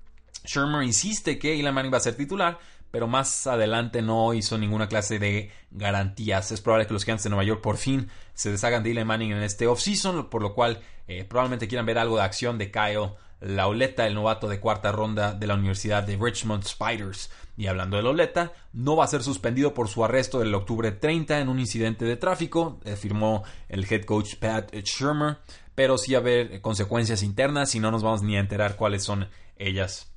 Shermer 0.45 0.83
insiste 0.83 1.39
que 1.39 1.59
Eli 1.59 1.73
Manning 1.73 1.91
va 1.91 1.97
a 1.97 2.03
ser 2.03 2.15
titular, 2.15 2.59
pero 2.91 3.07
más 3.07 3.47
adelante 3.47 4.03
no 4.03 4.35
hizo 4.35 4.59
ninguna 4.59 4.89
clase 4.89 5.19
de 5.19 5.51
garantías. 5.71 6.53
Es 6.53 6.61
probable 6.61 6.87
que 6.87 6.93
los 6.93 7.03
gigantes 7.03 7.25
de 7.25 7.31
Nueva 7.31 7.45
York 7.45 7.63
por 7.63 7.79
fin 7.79 8.11
se 8.35 8.51
deshagan 8.51 8.83
de 8.83 8.91
Eli 8.91 9.07
Manning 9.07 9.33
en 9.33 9.43
este 9.43 9.67
offseason, 9.67 10.29
por 10.29 10.43
lo 10.43 10.53
cual 10.53 10.83
eh, 11.09 11.25
probablemente 11.25 11.67
quieran 11.67 11.87
ver 11.87 11.97
algo 11.97 12.19
de 12.19 12.25
acción 12.25 12.59
de 12.59 12.71
Kyle 12.71 13.13
Lauleta, 13.41 14.07
el 14.07 14.15
novato 14.15 14.49
de 14.49 14.61
cuarta 14.61 14.93
ronda 14.93 15.33
de 15.33 15.47
la 15.47 15.55
Universidad 15.55 16.03
de 16.03 16.17
Richmond 16.17 16.65
Spiders. 16.65 17.31
Y 17.57 17.67
hablando 17.67 17.97
de 17.97 18.03
Lauleta, 18.03 18.53
no 18.73 18.97
va 18.97 19.05
a 19.05 19.09
ser 19.09 19.23
suspendido 19.23 19.75
por 19.75 19.89
su 19.89 20.05
arresto 20.05 20.39
del 20.39 20.55
octubre 20.55 20.93
30 20.93 21.41
en 21.41 21.49
un 21.49 21.59
incidente 21.59 22.05
de 22.05 22.17
tráfico, 22.17 22.81
afirmó 22.91 23.45
el 23.69 23.87
head 23.91 24.05
coach 24.05 24.37
Pat 24.37 24.75
Shermer, 24.75 25.39
pero 25.75 25.99
sí 25.99 26.15
a 26.15 26.19
haber 26.19 26.61
consecuencias 26.61 27.23
internas 27.23 27.75
y 27.75 27.81
no 27.81 27.91
nos 27.91 28.03
vamos 28.03 28.23
ni 28.23 28.37
a 28.37 28.41
enterar 28.41 28.77
cuáles 28.77 29.05
son 29.05 29.29
ellas. 29.57 30.13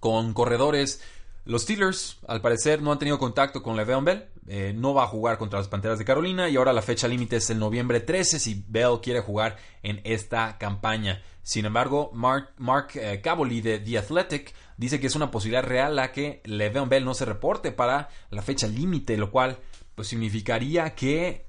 Con 0.00 0.32
corredores, 0.32 1.02
los 1.48 1.62
Steelers, 1.62 2.18
al 2.28 2.42
parecer, 2.42 2.82
no 2.82 2.92
han 2.92 2.98
tenido 2.98 3.18
contacto 3.18 3.62
con 3.62 3.74
Le'Veon 3.74 4.04
Bell. 4.04 4.26
Eh, 4.48 4.74
no 4.76 4.92
va 4.92 5.04
a 5.04 5.06
jugar 5.06 5.38
contra 5.38 5.58
las 5.58 5.66
Panteras 5.66 5.98
de 5.98 6.04
Carolina 6.04 6.50
y 6.50 6.56
ahora 6.56 6.74
la 6.74 6.82
fecha 6.82 7.08
límite 7.08 7.36
es 7.36 7.48
el 7.48 7.58
noviembre 7.58 8.00
13 8.00 8.38
si 8.38 8.64
Bell 8.68 9.00
quiere 9.02 9.20
jugar 9.20 9.56
en 9.82 10.02
esta 10.04 10.58
campaña. 10.58 11.22
Sin 11.42 11.64
embargo, 11.64 12.10
Mark, 12.12 12.50
Mark 12.58 12.88
eh, 12.96 13.22
de 13.62 13.78
The 13.78 13.98
Athletic 13.98 14.52
dice 14.76 15.00
que 15.00 15.06
es 15.06 15.16
una 15.16 15.30
posibilidad 15.30 15.64
real 15.64 15.98
a 15.98 16.12
que 16.12 16.42
Le'Veon 16.44 16.90
Bell 16.90 17.06
no 17.06 17.14
se 17.14 17.24
reporte 17.24 17.72
para 17.72 18.10
la 18.28 18.42
fecha 18.42 18.66
límite, 18.66 19.16
lo 19.16 19.30
cual 19.30 19.58
pues 19.94 20.08
significaría 20.08 20.94
que 20.94 21.46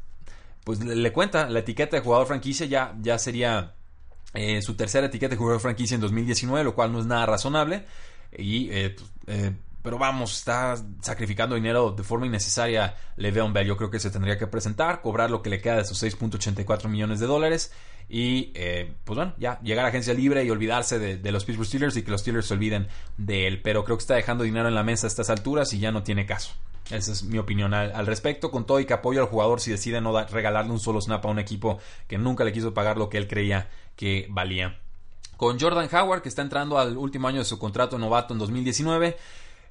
pues 0.64 0.80
le, 0.82 1.12
cuenta 1.12 1.50
la 1.50 1.60
etiqueta 1.60 1.98
de 1.98 2.04
jugador 2.04 2.26
franquicia 2.26 2.66
ya, 2.66 2.96
ya 3.02 3.20
sería 3.20 3.76
eh, 4.34 4.62
su 4.62 4.76
tercera 4.76 5.08
etiqueta 5.08 5.32
de 5.32 5.38
jugador 5.38 5.60
franquicia 5.60 5.96
en 5.96 6.02
2019, 6.02 6.64
lo 6.64 6.74
cual 6.74 6.94
no 6.94 7.02
es 7.02 7.06
nada 7.06 7.26
razonable 7.26 7.86
y 8.38 8.70
eh, 8.72 8.96
pues, 9.26 9.54
pero 9.82 9.98
vamos, 9.98 10.38
está 10.38 10.76
sacrificando 11.02 11.56
dinero 11.56 11.92
de 11.92 12.04
forma 12.04 12.26
innecesaria 12.26 12.96
Le'Veon 13.16 13.54
Bell. 13.54 13.68
Yo 13.68 13.78
creo 13.78 13.90
que 13.90 14.00
se 14.00 14.12
tendría 14.12 14.38
que 14.38 14.48
presentar, 14.48 15.02
cobrar 15.02 15.32
lo 15.32 15.42
que 15.42 15.50
le 15.50 15.62
queda 15.62 15.78
de 15.78 15.86
sus 15.86 16.02
6.84 16.04 16.88
millones 16.88 17.20
de 17.20 17.28
dólares 17.28 17.72
y, 18.10 18.52
eh, 18.56 18.96
pues 19.04 19.16
bueno, 19.16 19.34
ya 19.38 19.60
llegar 19.62 19.86
a 19.86 19.90
agencia 19.90 20.16
libre 20.16 20.44
y 20.44 20.50
olvidarse 20.50 20.98
de, 20.98 21.32
los 21.32 21.46
Pittsburgh 21.46 21.68
Steelers 21.68 21.96
y 21.96 22.02
que 22.02 22.10
los 22.10 22.22
Steelers 22.22 22.48
se 22.48 22.56
olviden 22.56 22.88
de 23.18 23.48
él. 23.48 23.62
Pero 23.62 23.86
creo 23.86 23.98
que 23.98 24.02
está 24.02 24.16
dejando 24.16 24.44
dinero 24.44 24.68
en 24.68 24.76
la 24.76 24.84
mesa 24.84 25.06
a 25.06 25.10
estas 25.10 25.30
alturas 25.30 25.72
y 25.74 25.80
ya 25.80 25.92
no 25.92 26.02
tiene 26.02 26.26
caso. 26.26 26.52
Esa 26.90 27.12
es 27.12 27.24
mi 27.24 27.38
opinión 27.38 27.76
al, 27.76 28.08
respecto. 28.08 28.50
Con 28.50 28.66
todo 28.66 28.80
y 28.80 28.86
que 28.86 28.94
apoyo 28.94 29.22
al 29.22 29.28
jugador 29.28 29.62
si 29.62 29.70
decide 29.70 30.02
no 30.02 30.26
regalarle 30.26 30.72
un 30.72 30.80
solo 30.80 31.00
snap 31.00 31.24
a 31.24 31.30
un 31.30 31.38
equipo 31.38 31.78
que 32.08 32.18
nunca 32.18 32.44
le 32.44 32.52
quiso 32.52 32.74
pagar 32.74 32.98
lo 32.98 33.10
que 33.10 33.18
él 33.18 33.28
creía 33.28 33.70
que 33.96 34.26
valía. 34.32 34.80
Con 35.38 35.60
Jordan 35.60 35.88
Howard, 35.94 36.24
que 36.24 36.30
está 36.30 36.42
entrando 36.42 36.80
al 36.80 36.98
último 36.98 37.28
año 37.28 37.40
de 37.40 37.46
su 37.46 37.60
contrato 37.60 37.98
novato 38.00 38.34
en 38.34 38.40
2019, 38.40 39.18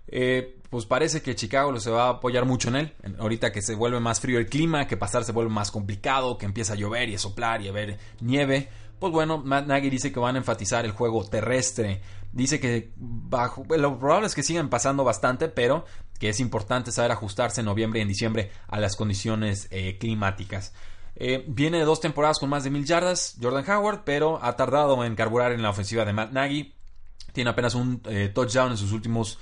eh, 0.08 0.58
pues 0.70 0.84
parece 0.84 1.22
que 1.22 1.34
Chicago 1.34 1.78
se 1.80 1.90
va 1.90 2.06
a 2.06 2.10
apoyar 2.10 2.44
mucho 2.44 2.68
en 2.68 2.76
él. 2.76 2.94
Ahorita 3.18 3.52
que 3.52 3.62
se 3.62 3.74
vuelve 3.74 4.00
más 4.00 4.20
frío 4.20 4.38
el 4.38 4.46
clima, 4.46 4.86
que 4.86 4.96
pasar 4.96 5.24
se 5.24 5.32
vuelve 5.32 5.50
más 5.50 5.70
complicado, 5.70 6.36
que 6.36 6.46
empieza 6.46 6.74
a 6.74 6.76
llover 6.76 7.08
y 7.08 7.14
a 7.14 7.18
soplar 7.18 7.62
y 7.62 7.68
a 7.68 7.72
ver 7.72 7.98
nieve. 8.20 8.68
Pues 8.98 9.12
bueno, 9.12 9.38
Matt 9.38 9.66
Nagy 9.66 9.90
dice 9.90 10.12
que 10.12 10.20
van 10.20 10.34
a 10.34 10.38
enfatizar 10.38 10.84
el 10.84 10.92
juego 10.92 11.24
terrestre. 11.24 12.02
Dice 12.32 12.60
que 12.60 12.92
bajo, 12.96 13.64
lo 13.76 13.98
probable 13.98 14.26
es 14.26 14.34
que 14.34 14.42
sigan 14.42 14.68
pasando 14.68 15.04
bastante, 15.04 15.48
pero 15.48 15.86
que 16.18 16.28
es 16.28 16.40
importante 16.40 16.92
saber 16.92 17.12
ajustarse 17.12 17.60
en 17.60 17.66
noviembre 17.66 18.00
y 18.00 18.02
en 18.02 18.08
diciembre 18.08 18.50
a 18.66 18.78
las 18.80 18.96
condiciones 18.96 19.68
eh, 19.70 19.96
climáticas. 19.98 20.74
Eh, 21.16 21.44
viene 21.48 21.78
de 21.78 21.84
dos 21.84 22.00
temporadas 22.00 22.38
con 22.38 22.50
más 22.50 22.64
de 22.64 22.70
mil 22.70 22.84
yardas, 22.84 23.36
Jordan 23.40 23.68
Howard, 23.68 24.02
pero 24.04 24.42
ha 24.42 24.54
tardado 24.56 25.04
en 25.04 25.14
carburar 25.14 25.52
en 25.52 25.62
la 25.62 25.70
ofensiva 25.70 26.04
de 26.04 26.12
Matt 26.12 26.32
Nagy. 26.32 26.74
Tiene 27.32 27.50
apenas 27.50 27.74
un 27.74 28.02
eh, 28.06 28.30
touchdown 28.32 28.72
en 28.72 28.76
sus 28.76 28.92
últimos. 28.92 29.38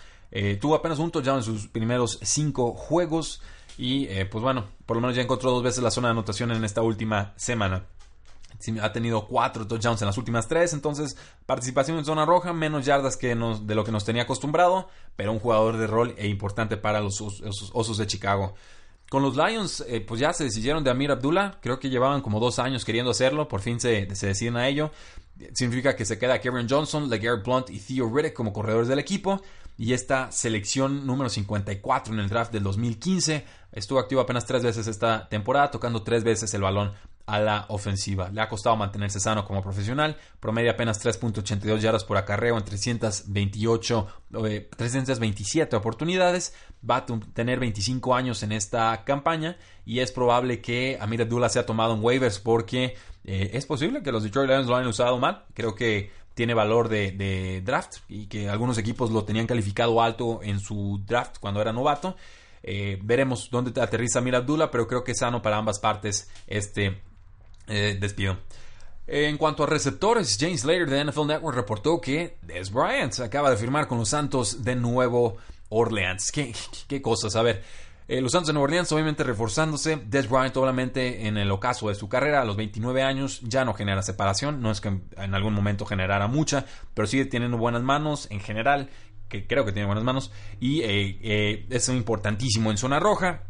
Tuvo 0.60 0.74
apenas 0.74 0.98
un 0.98 1.10
touchdown 1.10 1.38
en 1.38 1.42
sus 1.42 1.68
primeros 1.68 2.18
cinco 2.22 2.72
juegos. 2.72 3.40
Y 3.78 4.06
pues 4.24 4.42
bueno, 4.42 4.64
por 4.86 4.96
lo 4.96 5.00
menos 5.02 5.16
ya 5.16 5.22
encontró 5.22 5.50
dos 5.50 5.62
veces 5.62 5.82
la 5.82 5.90
zona 5.90 6.08
de 6.08 6.12
anotación 6.12 6.50
en 6.52 6.64
esta 6.64 6.82
última 6.82 7.34
semana 7.36 7.84
ha 8.80 8.92
tenido 8.92 9.26
cuatro 9.26 9.66
touchdowns 9.66 10.00
en 10.02 10.06
las 10.06 10.18
últimas 10.18 10.48
tres, 10.48 10.72
entonces 10.72 11.16
participación 11.44 11.98
en 11.98 12.04
zona 12.04 12.24
roja, 12.24 12.52
menos 12.52 12.84
yardas 12.84 13.16
que 13.16 13.34
de 13.34 13.74
lo 13.74 13.84
que 13.84 13.92
nos 13.92 14.04
tenía 14.04 14.22
acostumbrado, 14.22 14.88
pero 15.14 15.32
un 15.32 15.38
jugador 15.38 15.76
de 15.76 15.86
rol 15.86 16.14
e 16.16 16.26
importante 16.28 16.76
para 16.76 17.00
los 17.00 17.20
osos, 17.20 17.98
de 17.98 18.06
Chicago. 18.06 18.54
Con 19.08 19.22
los 19.22 19.36
Lions, 19.36 19.84
eh, 19.86 20.00
pues 20.00 20.20
ya 20.20 20.32
se 20.32 20.44
decidieron 20.44 20.82
de 20.82 20.90
Amir 20.90 21.12
Abdullah, 21.12 21.58
creo 21.60 21.78
que 21.78 21.90
llevaban 21.90 22.22
como 22.22 22.40
dos 22.40 22.58
años 22.58 22.84
queriendo 22.84 23.12
hacerlo, 23.12 23.46
por 23.46 23.60
fin 23.60 23.78
se 23.78 24.06
deciden 24.06 24.56
a 24.56 24.66
ello. 24.68 24.90
Significa 25.52 25.94
que 25.94 26.04
se 26.04 26.18
queda 26.18 26.40
Kevin 26.40 26.66
Johnson, 26.68 27.10
LeGarrette 27.10 27.44
Blunt 27.44 27.70
y 27.70 27.78
Theo 27.78 28.08
Riddick 28.08 28.32
como 28.32 28.52
corredores 28.52 28.88
del 28.88 28.98
equipo. 28.98 29.42
Y 29.78 29.92
esta 29.92 30.32
selección 30.32 31.06
número 31.06 31.28
54 31.28 32.14
en 32.14 32.20
el 32.20 32.28
draft 32.28 32.52
del 32.52 32.62
2015 32.62 33.44
estuvo 33.72 33.98
activo 33.98 34.22
apenas 34.22 34.46
tres 34.46 34.64
veces 34.64 34.86
esta 34.86 35.28
temporada, 35.28 35.70
tocando 35.70 36.02
tres 36.02 36.24
veces 36.24 36.54
el 36.54 36.62
balón 36.62 36.92
a 37.26 37.40
la 37.40 37.66
ofensiva. 37.68 38.30
Le 38.30 38.40
ha 38.40 38.48
costado 38.48 38.76
mantenerse 38.76 39.18
sano 39.20 39.44
como 39.44 39.60
profesional, 39.60 40.16
promedia 40.40 40.72
apenas 40.72 41.04
3.82 41.04 41.78
yardas 41.78 42.04
por 42.04 42.16
acarreo 42.16 42.56
en 42.56 42.64
328, 42.64 44.06
327 44.76 45.74
eh, 45.74 45.78
oportunidades, 45.78 46.54
va 46.88 46.98
a 46.98 47.06
tener 47.06 47.58
25 47.58 48.14
años 48.14 48.42
en 48.44 48.52
esta 48.52 49.02
campaña 49.04 49.56
y 49.84 50.00
es 50.00 50.12
probable 50.12 50.60
que 50.60 50.98
Amir 51.00 51.22
Abdullah 51.22 51.48
sea 51.48 51.66
tomado 51.66 51.94
en 51.94 52.02
waivers 52.02 52.38
porque 52.38 52.94
eh, 53.26 53.50
es 53.54 53.66
posible 53.66 54.02
que 54.04 54.12
los 54.12 54.22
Detroit 54.22 54.48
Lions 54.48 54.68
lo 54.68 54.76
hayan 54.76 54.88
usado 54.88 55.18
mal. 55.18 55.44
Creo 55.52 55.74
que 55.74 56.10
tiene 56.34 56.54
valor 56.54 56.88
de, 56.88 57.60
draft 57.64 57.96
y 58.08 58.26
que 58.26 58.48
algunos 58.48 58.78
equipos 58.78 59.10
lo 59.10 59.24
tenían 59.24 59.46
calificado 59.46 60.00
alto 60.00 60.40
en 60.42 60.60
su 60.60 61.02
draft 61.04 61.38
cuando 61.40 61.60
era 61.60 61.72
novato. 61.72 62.16
Eh, 62.62 62.98
veremos 63.02 63.48
dónde 63.50 63.78
aterriza 63.80 64.20
Amir 64.20 64.36
Abdullah, 64.36 64.70
pero 64.70 64.86
creo 64.86 65.02
que 65.02 65.12
es 65.12 65.18
sano 65.18 65.42
para 65.42 65.56
ambas 65.56 65.80
partes 65.80 66.30
este 66.46 67.00
eh, 67.66 67.96
despido. 68.00 68.38
En 69.08 69.38
cuanto 69.38 69.64
a 69.64 69.66
receptores, 69.66 70.36
James 70.38 70.60
Slater 70.60 70.88
de 70.88 71.04
NFL 71.04 71.26
Network 71.26 71.56
reportó 71.56 72.00
que 72.00 72.38
Des 72.42 72.72
Bryant 72.72 73.18
acaba 73.20 73.50
de 73.50 73.56
firmar 73.56 73.88
con 73.88 73.98
los 73.98 74.08
Santos 74.08 74.62
de 74.62 74.76
Nuevo 74.76 75.36
Orleans. 75.68 76.30
¿Qué, 76.30 76.54
qué 76.86 77.02
cosas? 77.02 77.34
A 77.34 77.42
ver, 77.42 77.64
eh, 78.08 78.20
los 78.20 78.32
Santos 78.32 78.48
de 78.48 78.52
Nueva 78.52 78.64
Orleans 78.64 78.92
obviamente 78.92 79.24
reforzándose. 79.24 79.96
Des 79.96 80.28
Bryant 80.28 80.56
obviamente 80.56 81.26
en 81.26 81.36
el 81.36 81.50
ocaso 81.50 81.88
de 81.88 81.94
su 81.96 82.08
carrera 82.08 82.42
a 82.42 82.44
los 82.44 82.56
29 82.56 83.02
años 83.02 83.40
ya 83.42 83.64
no 83.64 83.74
genera 83.74 84.02
separación. 84.02 84.60
No 84.60 84.70
es 84.70 84.80
que 84.80 84.88
en 85.16 85.34
algún 85.34 85.54
momento 85.54 85.84
generara 85.86 86.28
mucha, 86.28 86.66
pero 86.94 87.08
sigue 87.08 87.24
teniendo 87.24 87.58
buenas 87.58 87.82
manos 87.82 88.28
en 88.30 88.40
general, 88.40 88.90
que 89.28 89.46
creo 89.46 89.64
que 89.64 89.72
tiene 89.72 89.86
buenas 89.86 90.04
manos. 90.04 90.30
Y 90.60 90.82
eh, 90.82 91.66
es 91.68 91.88
importantísimo 91.88 92.70
en 92.70 92.78
zona 92.78 93.00
roja. 93.00 93.42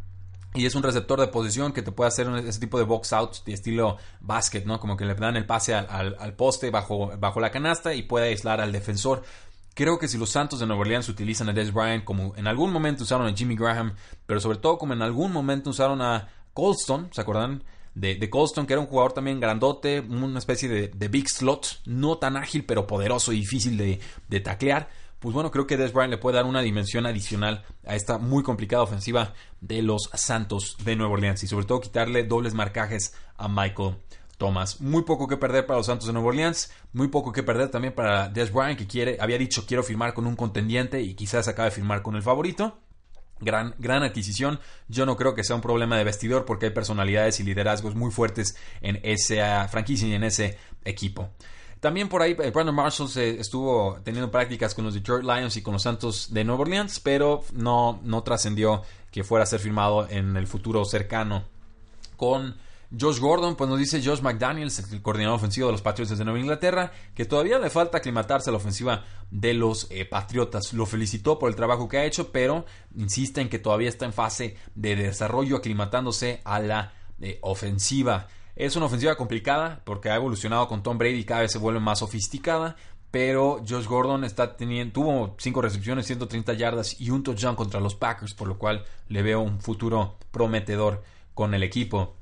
Y 0.53 0.65
es 0.65 0.73
un 0.73 0.81
receptor 0.81 1.19
de 1.19 1.27
posición 1.27 1.71
que 1.71 1.83
te 1.83 1.91
puede 1.91 2.07
hacer 2.07 2.27
ese 2.37 2.59
tipo 2.59 2.79
de 2.79 2.85
box 2.85 3.13
out 3.13 3.43
de 3.45 3.53
estilo 3.53 3.97
basket, 4.21 4.63
¿no? 4.65 4.79
Como 4.79 4.97
que 4.97 5.05
le 5.05 5.13
dan 5.13 5.35
el 5.35 5.45
pase 5.45 5.75
al, 5.75 6.33
poste 6.35 6.71
bajo, 6.71 7.11
bajo 7.19 7.39
la 7.39 7.51
canasta 7.51 7.93
y 7.93 8.01
puede 8.01 8.29
aislar 8.29 8.59
al 8.59 8.71
defensor. 8.71 9.23
Creo 9.77 9.99
que 9.99 10.07
si 10.07 10.17
los 10.17 10.31
Santos 10.31 10.59
de 10.59 10.65
Nueva 10.65 10.81
Orleans 10.81 11.07
utilizan 11.07 11.49
a 11.49 11.53
Des 11.53 11.71
Bryant 11.71 12.03
como 12.03 12.35
en 12.35 12.47
algún 12.47 12.73
momento 12.73 13.03
usaron 13.03 13.27
a 13.27 13.35
Jimmy 13.35 13.55
Graham, 13.55 13.93
pero 14.25 14.39
sobre 14.39 14.57
todo 14.57 14.79
como 14.79 14.93
en 14.93 15.03
algún 15.03 15.31
momento 15.31 15.69
usaron 15.69 16.01
a 16.01 16.29
Colston, 16.51 17.09
¿se 17.11 17.21
acuerdan? 17.21 17.63
De, 17.93 18.15
de 18.15 18.27
Colston, 18.27 18.65
que 18.65 18.73
era 18.73 18.79
un 18.79 18.87
jugador 18.87 19.13
también 19.13 19.39
grandote, 19.39 19.99
una 19.99 20.39
especie 20.39 20.67
de, 20.67 21.07
big 21.09 21.29
slot, 21.29 21.81
no 21.85 22.17
tan 22.17 22.37
ágil, 22.37 22.65
pero 22.65 22.87
poderoso 22.87 23.31
y 23.33 23.41
difícil 23.41 23.77
de, 23.77 23.99
de 24.27 24.39
taclear 24.39 24.89
pues 25.19 25.33
bueno, 25.33 25.49
creo 25.49 25.65
que 25.65 25.77
Des 25.77 25.93
Bryant 25.93 26.11
le 26.11 26.17
puede 26.17 26.37
dar 26.37 26.45
una 26.45 26.61
dimensión 26.61 27.05
adicional 27.07 27.63
a 27.85 27.95
esta 27.95 28.17
muy 28.19 28.43
complicada 28.43 28.83
ofensiva 28.83 29.33
de 29.61 29.81
los 29.81 30.09
Santos 30.13 30.75
de 30.83 30.95
Nueva 30.95 31.13
Orleans 31.13 31.43
y 31.43 31.47
sobre 31.47 31.65
todo 31.65 31.81
quitarle 31.81 32.23
dobles 32.23 32.53
marcajes 32.53 33.15
a 33.35 33.47
Michael 33.47 33.95
Thomas. 34.37 34.79
Muy 34.81 35.03
poco 35.03 35.27
que 35.27 35.37
perder 35.37 35.65
para 35.65 35.77
los 35.77 35.87
Santos 35.87 36.07
de 36.07 36.13
Nueva 36.13 36.29
Orleans, 36.29 36.71
muy 36.93 37.07
poco 37.07 37.31
que 37.31 37.43
perder 37.43 37.69
también 37.69 37.93
para 37.93 38.29
Des 38.29 38.51
Bryant 38.53 38.77
que 38.77 38.87
quiere, 38.87 39.17
había 39.19 39.37
dicho 39.37 39.65
quiero 39.65 39.83
firmar 39.83 40.13
con 40.13 40.27
un 40.27 40.35
contendiente 40.35 41.01
y 41.01 41.15
quizás 41.15 41.47
acabe 41.47 41.69
de 41.69 41.75
firmar 41.75 42.01
con 42.01 42.15
el 42.15 42.23
favorito. 42.23 42.79
Gran, 43.39 43.75
gran 43.77 44.01
adquisición. 44.01 44.59
Yo 44.87 45.05
no 45.05 45.15
creo 45.15 45.35
que 45.35 45.43
sea 45.43 45.55
un 45.55 45.61
problema 45.61 45.97
de 45.97 46.03
vestidor 46.03 46.45
porque 46.45 46.67
hay 46.67 46.71
personalidades 46.71 47.39
y 47.39 47.43
liderazgos 47.43 47.93
muy 47.93 48.11
fuertes 48.11 48.55
en 48.81 48.99
esa 49.03 49.67
franquicia 49.67 50.07
y 50.07 50.13
en 50.13 50.23
ese 50.23 50.57
equipo. 50.85 51.29
También 51.79 52.09
por 52.09 52.21
ahí 52.21 52.35
eh, 52.39 52.51
Brandon 52.51 52.73
Marshall 52.73 53.09
se 53.09 53.39
estuvo 53.39 53.99
teniendo 54.03 54.31
prácticas 54.31 54.73
con 54.73 54.85
los 54.85 54.95
Detroit 54.95 55.23
Lions 55.23 55.57
y 55.57 55.61
con 55.61 55.73
los 55.73 55.83
Santos 55.83 56.33
de 56.33 56.43
Nueva 56.43 56.61
Orleans, 56.61 56.99
pero 56.99 57.43
no, 57.53 57.99
no 58.03 58.23
trascendió 58.23 58.81
que 59.11 59.23
fuera 59.23 59.43
a 59.43 59.45
ser 59.45 59.59
firmado 59.59 60.07
en 60.09 60.35
el 60.35 60.47
futuro 60.47 60.83
cercano. 60.85 61.43
Con 62.15 62.57
Josh 62.89 63.19
Gordon, 63.19 63.57
pues 63.57 63.69
nos 63.69 63.79
dice 63.79 64.01
Josh 64.01 64.21
McDaniels, 64.21 64.79
el 64.93 65.01
coordinador 65.01 65.35
ofensivo 65.35 65.67
de 65.67 65.73
los 65.73 65.81
Patriots 65.81 66.17
de 66.17 66.23
Nueva 66.23 66.39
Inglaterra, 66.39 66.91
que 67.13 67.25
todavía 67.25 67.59
le 67.59 67.69
falta 67.69 67.97
aclimatarse 67.97 68.49
a 68.49 68.53
la 68.53 68.57
ofensiva 68.57 69.03
de 69.29 69.53
los 69.53 69.87
eh, 69.89 70.05
Patriotas. 70.05 70.71
Lo 70.71 70.85
felicitó 70.85 71.37
por 71.37 71.49
el 71.49 71.55
trabajo 71.55 71.89
que 71.89 71.97
ha 71.97 72.05
hecho, 72.05 72.31
pero 72.31 72.65
insiste 72.95 73.41
en 73.41 73.49
que 73.49 73.59
todavía 73.59 73.89
está 73.89 74.05
en 74.05 74.13
fase 74.13 74.55
de 74.73 74.95
desarrollo, 74.95 75.57
aclimatándose 75.57 76.41
a 76.45 76.59
la 76.59 76.93
eh, 77.19 77.39
ofensiva. 77.41 78.29
Es 78.55 78.77
una 78.77 78.85
ofensiva 78.85 79.15
complicada 79.15 79.81
porque 79.83 80.09
ha 80.09 80.15
evolucionado 80.15 80.69
con 80.69 80.81
Tom 80.81 80.97
Brady 80.97 81.19
y 81.19 81.25
cada 81.25 81.41
vez 81.41 81.51
se 81.51 81.59
vuelve 81.59 81.81
más 81.81 81.99
sofisticada. 81.99 82.77
Pero 83.11 83.63
Josh 83.67 83.85
Gordon 83.85 84.23
está 84.23 84.55
teniendo, 84.55 84.93
tuvo 84.93 85.35
5 85.37 85.61
recepciones, 85.61 86.05
130 86.05 86.53
yardas 86.53 86.99
y 86.99 87.09
un 87.09 87.23
touchdown 87.23 87.55
contra 87.55 87.79
los 87.79 87.95
Packers, 87.95 88.33
por 88.33 88.47
lo 88.47 88.57
cual 88.57 88.85
le 89.09 89.21
veo 89.23 89.41
un 89.41 89.59
futuro 89.59 90.17
prometedor 90.31 91.03
con 91.33 91.53
el 91.53 91.63
equipo. 91.63 92.15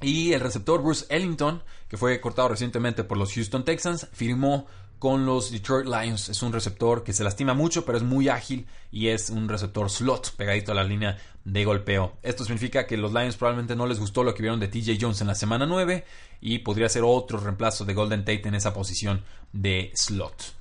Y 0.00 0.32
el 0.32 0.40
receptor 0.40 0.82
Bruce 0.82 1.06
Ellington, 1.08 1.62
que 1.88 1.96
fue 1.96 2.20
cortado 2.20 2.48
recientemente 2.48 3.04
por 3.04 3.18
los 3.18 3.32
Houston 3.34 3.64
Texans, 3.64 4.06
firmó 4.12 4.66
con 4.98 5.26
los 5.26 5.50
Detroit 5.50 5.86
Lions. 5.86 6.28
Es 6.28 6.42
un 6.42 6.52
receptor 6.52 7.04
que 7.04 7.12
se 7.12 7.24
lastima 7.24 7.54
mucho, 7.54 7.84
pero 7.84 7.98
es 7.98 8.04
muy 8.04 8.28
ágil 8.28 8.66
y 8.90 9.08
es 9.08 9.30
un 9.30 9.48
receptor 9.48 9.90
slot 9.90 10.32
pegadito 10.36 10.72
a 10.72 10.74
la 10.74 10.84
línea 10.84 11.18
de 11.44 11.64
golpeo. 11.64 12.16
Esto 12.22 12.44
significa 12.44 12.86
que 12.86 12.96
los 12.96 13.12
Lions 13.12 13.36
probablemente 13.36 13.76
no 13.76 13.86
les 13.86 14.00
gustó 14.00 14.22
lo 14.22 14.34
que 14.34 14.42
vieron 14.42 14.60
de 14.60 14.68
TJ 14.68 14.98
Jones 15.00 15.20
en 15.20 15.28
la 15.28 15.34
semana 15.34 15.66
9 15.66 16.04
y 16.40 16.58
podría 16.58 16.88
ser 16.88 17.02
otro 17.04 17.38
reemplazo 17.38 17.84
de 17.84 17.94
Golden 17.94 18.20
Tate 18.20 18.48
en 18.48 18.54
esa 18.54 18.74
posición 18.74 19.22
de 19.52 19.92
slot. 19.94 20.54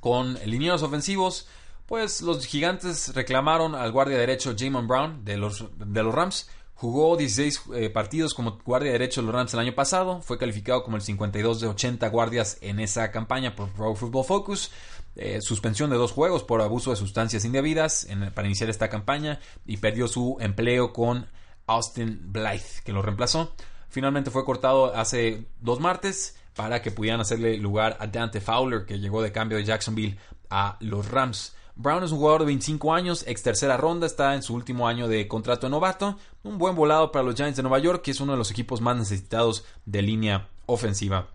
Con 0.00 0.34
lineos 0.44 0.82
ofensivos, 0.82 1.46
pues 1.86 2.22
los 2.22 2.44
gigantes 2.46 3.14
reclamaron 3.14 3.74
al 3.74 3.92
guardia 3.92 4.18
derecho 4.18 4.54
Jamon 4.56 4.86
Brown 4.86 5.24
de 5.24 5.36
los, 5.36 5.64
de 5.78 6.02
los 6.02 6.14
Rams 6.14 6.48
Jugó 6.82 7.16
16 7.16 7.62
eh, 7.74 7.90
partidos 7.90 8.34
como 8.34 8.58
guardia 8.64 8.90
derecho 8.90 9.20
de 9.20 9.26
los 9.26 9.34
Rams 9.36 9.54
el 9.54 9.60
año 9.60 9.72
pasado. 9.72 10.20
Fue 10.20 10.36
calificado 10.36 10.82
como 10.82 10.96
el 10.96 11.02
52 11.02 11.60
de 11.60 11.68
80 11.68 12.08
guardias 12.08 12.58
en 12.60 12.80
esa 12.80 13.12
campaña 13.12 13.54
por 13.54 13.68
Pro 13.68 13.94
Football 13.94 14.24
Focus. 14.24 14.72
Eh, 15.14 15.38
suspensión 15.42 15.90
de 15.90 15.96
dos 15.96 16.10
juegos 16.10 16.42
por 16.42 16.60
abuso 16.60 16.90
de 16.90 16.96
sustancias 16.96 17.44
indebidas 17.44 18.08
para 18.34 18.48
iniciar 18.48 18.68
esta 18.68 18.90
campaña 18.90 19.38
y 19.64 19.76
perdió 19.76 20.08
su 20.08 20.38
empleo 20.40 20.92
con 20.92 21.28
Austin 21.68 22.32
Blythe, 22.32 22.82
que 22.84 22.92
lo 22.92 23.00
reemplazó. 23.00 23.54
Finalmente 23.88 24.32
fue 24.32 24.44
cortado 24.44 24.92
hace 24.92 25.46
dos 25.60 25.78
martes 25.78 26.36
para 26.56 26.82
que 26.82 26.90
pudieran 26.90 27.20
hacerle 27.20 27.58
lugar 27.58 27.96
a 28.00 28.08
Dante 28.08 28.40
Fowler, 28.40 28.86
que 28.86 28.98
llegó 28.98 29.22
de 29.22 29.30
cambio 29.30 29.56
de 29.56 29.62
Jacksonville 29.62 30.18
a 30.50 30.78
los 30.80 31.08
Rams. 31.08 31.54
Brown 31.74 32.04
es 32.04 32.12
un 32.12 32.18
jugador 32.18 32.40
de 32.42 32.46
25 32.46 32.92
años, 32.92 33.24
ex 33.26 33.42
tercera 33.42 33.76
ronda, 33.76 34.06
está 34.06 34.34
en 34.34 34.42
su 34.42 34.54
último 34.54 34.86
año 34.86 35.08
de 35.08 35.26
contrato 35.26 35.66
de 35.66 35.70
novato. 35.70 36.18
Un 36.42 36.58
buen 36.58 36.76
volado 36.76 37.10
para 37.10 37.24
los 37.24 37.34
Giants 37.34 37.56
de 37.56 37.62
Nueva 37.62 37.78
York, 37.78 38.02
que 38.02 38.10
es 38.10 38.20
uno 38.20 38.32
de 38.32 38.38
los 38.38 38.50
equipos 38.50 38.80
más 38.80 38.96
necesitados 38.96 39.64
de 39.86 40.02
línea 40.02 40.48
ofensiva. 40.66 41.28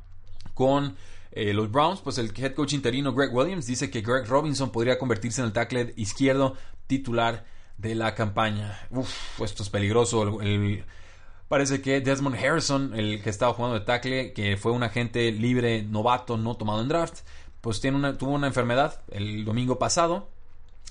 Con 0.54 0.96
eh, 1.32 1.54
los 1.54 1.72
Browns, 1.72 2.02
pues 2.02 2.18
el 2.18 2.32
head 2.36 2.54
coach 2.54 2.74
interino 2.74 3.14
Greg 3.14 3.34
Williams 3.34 3.66
dice 3.66 3.90
que 3.90 4.02
Greg 4.02 4.28
Robinson 4.28 4.72
podría 4.72 4.98
convertirse 4.98 5.42
en 5.42 5.48
el 5.48 5.54
tackle 5.54 5.94
izquierdo 5.96 6.56
titular 6.88 7.46
de 7.78 7.96
la 7.96 8.16
campaña. 8.16 8.80
Uf, 8.92 9.42
esto 9.42 9.64
es 9.64 9.70
peligroso. 9.70 10.40
parece 11.48 11.82
que 11.82 12.02
Desmond 12.02 12.36
Harrison, 12.36 12.94
el 12.96 13.22
que 13.22 13.30
estaba 13.30 13.54
jugando 13.54 13.80
de 13.80 13.86
tackle, 13.86 14.34
que 14.34 14.58
fue 14.58 14.72
un 14.72 14.84
agente 14.84 15.32
libre 15.32 15.84
novato 15.84 16.38
no 16.38 16.56
tomado 16.56 16.82
en 16.82 16.88
draft, 16.88 17.20
pues 17.68 17.82
tiene 17.82 17.98
una, 17.98 18.18
tuvo 18.18 18.32
una 18.32 18.48
enfermedad 18.48 19.02
el 19.12 19.44
domingo 19.44 19.78
pasado 19.78 20.30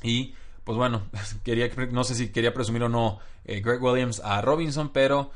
y 0.03 0.35
pues 0.63 0.77
bueno, 0.77 1.05
quería, 1.43 1.71
no 1.91 2.05
sé 2.05 2.15
si 2.15 2.29
quería 2.29 2.53
presumir 2.53 2.83
o 2.83 2.91
no 2.91 3.19
eh, 3.47 3.63
Greg 3.63 3.83
Williams 3.83 4.21
a 4.23 4.43
Robinson, 4.43 4.91
pero 4.91 5.31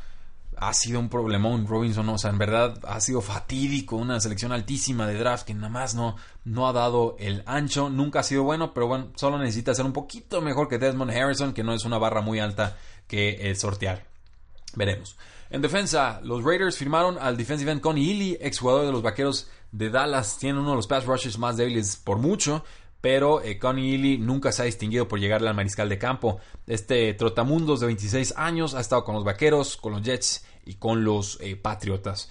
ha 0.59 0.75
sido 0.75 1.01
un 1.01 1.09
problemón 1.09 1.67
Robinson, 1.67 2.07
o 2.11 2.19
sea, 2.19 2.29
en 2.29 2.37
verdad 2.37 2.79
ha 2.87 3.01
sido 3.01 3.23
fatídico, 3.23 3.97
una 3.97 4.21
selección 4.21 4.53
altísima 4.53 5.07
de 5.07 5.15
draft 5.15 5.47
que 5.47 5.55
nada 5.55 5.71
más 5.71 5.95
no, 5.95 6.17
no 6.45 6.69
ha 6.69 6.75
dado 6.75 7.17
el 7.19 7.43
ancho, 7.47 7.89
nunca 7.89 8.21
ha 8.21 8.23
sido 8.23 8.43
bueno, 8.43 8.75
pero 8.75 8.87
bueno, 8.87 9.09
solo 9.15 9.39
necesita 9.39 9.75
ser 9.75 9.87
un 9.87 9.95
poquito 9.95 10.43
mejor 10.43 10.69
que 10.69 10.77
Desmond 10.77 11.11
Harrison, 11.11 11.55
que 11.55 11.65
no 11.65 11.73
es 11.73 11.87
una 11.87 11.97
barra 11.97 12.21
muy 12.21 12.39
alta 12.39 12.77
que 13.09 13.55
sortear. 13.55 14.05
Veremos. 14.77 15.17
En 15.49 15.63
defensa, 15.63 16.21
los 16.23 16.45
Raiders 16.45 16.77
firmaron 16.77 17.17
al 17.19 17.39
defensive 17.39 17.73
end 17.73 17.81
Connie 17.81 18.11
Ely, 18.13 18.39
exjugador 18.43 18.85
de 18.85 18.93
los 18.93 19.03
Vaqueros 19.03 19.49
de 19.73 19.91
Dallas. 19.91 20.39
Tiene 20.39 20.59
uno 20.59 20.71
de 20.71 20.77
los 20.77 20.87
pass 20.87 21.07
rushers 21.07 21.39
más 21.39 21.57
débiles 21.57 21.97
por 21.97 22.19
mucho, 22.19 22.65
pero 23.01 23.43
eh, 23.43 23.59
Connie 23.59 23.95
Ely 23.95 24.19
nunca 24.19 24.53
se 24.53 24.63
ha 24.63 24.67
distinguido 24.67 25.09
por 25.09 25.21
llegarle 25.21 25.49
al 25.49 25.55
mariscal 25.55 25.89
de 25.89 25.99
campo. 25.99 26.39
Este 26.67 27.15
trotamundos 27.15 27.81
de 27.81 27.87
26 27.87 28.35
años 28.37 28.75
ha 28.75 28.81
estado 28.81 29.05
con 29.05 29.15
los 29.15 29.25
Vaqueros, 29.25 29.77
con 29.77 29.93
los 29.93 30.03
Jets 30.03 30.45
y 30.65 30.75
con 30.75 31.05
los 31.05 31.39
eh, 31.41 31.57
Patriotas. 31.57 32.31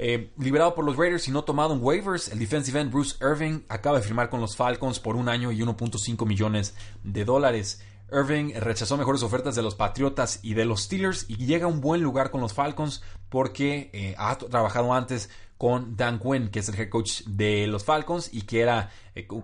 Eh, 0.00 0.32
liberado 0.38 0.76
por 0.76 0.84
los 0.84 0.96
Raiders 0.96 1.26
y 1.26 1.32
no 1.32 1.42
tomado 1.42 1.74
en 1.74 1.82
waivers, 1.82 2.28
el 2.28 2.38
defensive 2.38 2.80
end 2.80 2.92
Bruce 2.92 3.16
Irving 3.20 3.62
acaba 3.68 3.98
de 3.98 4.04
firmar 4.04 4.30
con 4.30 4.40
los 4.40 4.56
Falcons 4.56 5.00
por 5.00 5.16
un 5.16 5.28
año 5.28 5.50
y 5.50 5.58
1.5 5.58 6.24
millones 6.24 6.76
de 7.02 7.24
dólares. 7.24 7.82
Irving 8.10 8.54
rechazó 8.54 8.96
mejores 8.96 9.22
ofertas 9.22 9.54
de 9.56 9.62
los 9.62 9.74
Patriotas 9.74 10.38
y 10.42 10.54
de 10.54 10.64
los 10.64 10.84
Steelers 10.84 11.26
y 11.28 11.44
llega 11.44 11.66
a 11.66 11.68
un 11.68 11.80
buen 11.80 12.00
lugar 12.00 12.30
con 12.30 12.40
los 12.40 12.54
Falcons 12.54 13.02
porque 13.28 14.14
ha 14.16 14.38
trabajado 14.38 14.94
antes 14.94 15.28
con 15.58 15.96
Dan 15.96 16.18
Quinn, 16.18 16.48
que 16.50 16.60
es 16.60 16.68
el 16.68 16.80
head 16.80 16.88
coach 16.88 17.22
de 17.26 17.66
los 17.66 17.84
Falcons 17.84 18.30
y 18.32 18.42
que 18.42 18.60
era 18.60 18.90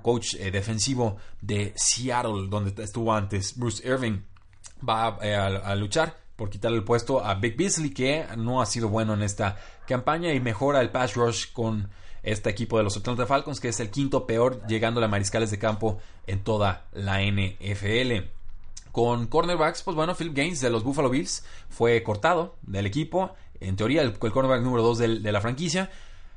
coach 0.03 0.37
defensivo 0.37 1.17
de 1.41 1.73
Seattle, 1.77 2.47
donde 2.49 2.83
estuvo 2.83 3.13
antes. 3.13 3.59
Bruce 3.59 3.87
Irving 3.87 4.21
va 4.89 5.09
a 5.09 5.75
luchar 5.75 6.17
por 6.37 6.51
quitarle 6.51 6.79
el 6.79 6.85
puesto 6.85 7.25
a 7.25 7.35
Big 7.35 7.57
Beasley, 7.57 7.91
que 7.91 8.27
no 8.37 8.61
ha 8.61 8.67
sido 8.67 8.89
bueno 8.89 9.15
en 9.15 9.23
esta 9.23 9.57
campaña 9.87 10.33
y 10.33 10.41
mejora 10.41 10.81
el 10.81 10.91
pass 10.91 11.15
rush 11.15 11.53
con 11.53 11.91
este 12.23 12.51
equipo 12.51 12.79
de 12.79 12.85
los 12.85 12.97
Atlanta 12.97 13.27
Falcons, 13.27 13.61
que 13.61 13.69
es 13.69 13.81
el 13.81 13.91
quinto 13.91 14.27
peor, 14.27 14.67
llegando 14.67 15.05
a 15.05 15.09
mariscales 15.09 15.51
de 15.51 15.59
campo 15.59 15.99
en 16.27 16.43
toda 16.43 16.87
la 16.93 17.21
NFL. 17.23 18.31
Con 18.91 19.27
cornerbacks, 19.27 19.83
pues 19.83 19.97
bueno, 19.97 20.15
Philip 20.15 20.35
Gaines 20.35 20.61
de 20.61 20.71
los 20.71 20.85
Buffalo 20.85 21.11
Bills 21.11 21.45
fue 21.69 22.03
cortado 22.03 22.57
del 22.63 22.87
equipo. 22.87 23.35
En 23.69 23.77
teoría, 23.77 24.03
el, 24.03 24.19
cornerback 24.19 24.63
número 24.63 24.83
2 24.83 24.99
de 24.99 25.33
la 25.33 25.41
franquicia. 25.41 25.91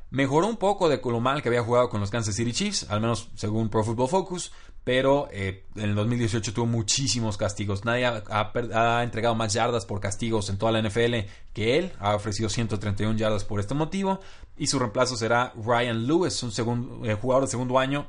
Mejoró 0.10 0.48
un 0.48 0.56
poco 0.56 0.88
de 0.88 1.02
lo 1.04 1.20
mal 1.20 1.42
que 1.42 1.50
había 1.50 1.64
jugado 1.64 1.90
con 1.90 2.00
los 2.00 2.10
Kansas 2.10 2.36
City 2.36 2.54
Chiefs, 2.54 2.90
al 2.90 3.02
menos 3.02 3.28
según 3.36 3.68
Pro 3.68 3.84
Football 3.84 4.08
Focus, 4.08 4.54
pero 4.86 5.28
eh, 5.34 5.66
en 5.76 5.90
el 5.90 5.96
2018 5.96 6.54
tuvo 6.54 6.66
muchísimos 6.66 7.36
castigos. 7.36 7.84
Nadie 7.84 8.06
ha, 8.06 9.04
entregado 9.04 9.36
más 9.36 9.52
yardas 9.52 9.86
por 9.86 10.00
castigos 10.00 10.50
en 10.50 10.58
toda 10.58 10.72
la 10.72 10.82
NFL 10.82 11.28
que 11.52 11.78
él. 11.78 11.92
Ha 12.00 12.16
ofrecido 12.16 12.48
131 12.48 13.18
yardas 13.18 13.44
por 13.44 13.60
este 13.60 13.74
motivo. 13.74 14.22
Y 14.58 14.68
su 14.68 14.80
reemplazo 14.80 15.18
será 15.18 15.52
Ryan 15.62 16.08
Lewis, 16.08 16.42
un 16.42 17.02
eh, 17.04 17.16
jugador 17.16 17.44
de 17.44 17.52
segundo 17.52 17.78
año, 17.78 18.08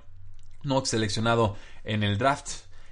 no 0.63 0.85
seleccionado 0.85 1.57
en 1.83 2.05
el 2.05 2.17
draft. 2.17 2.49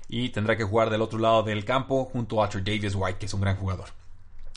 Y 0.08 0.30
tendrá 0.30 0.56
que 0.56 0.64
jugar 0.64 0.90
del 0.90 1.00
otro 1.02 1.20
lado 1.20 1.44
del 1.44 1.64
campo 1.64 2.06
junto 2.06 2.42
a 2.42 2.46
Arthur 2.46 2.64
Davis 2.64 2.96
White, 2.96 3.20
que 3.20 3.26
es 3.26 3.34
un 3.34 3.40
gran 3.40 3.56
jugador. 3.56 3.90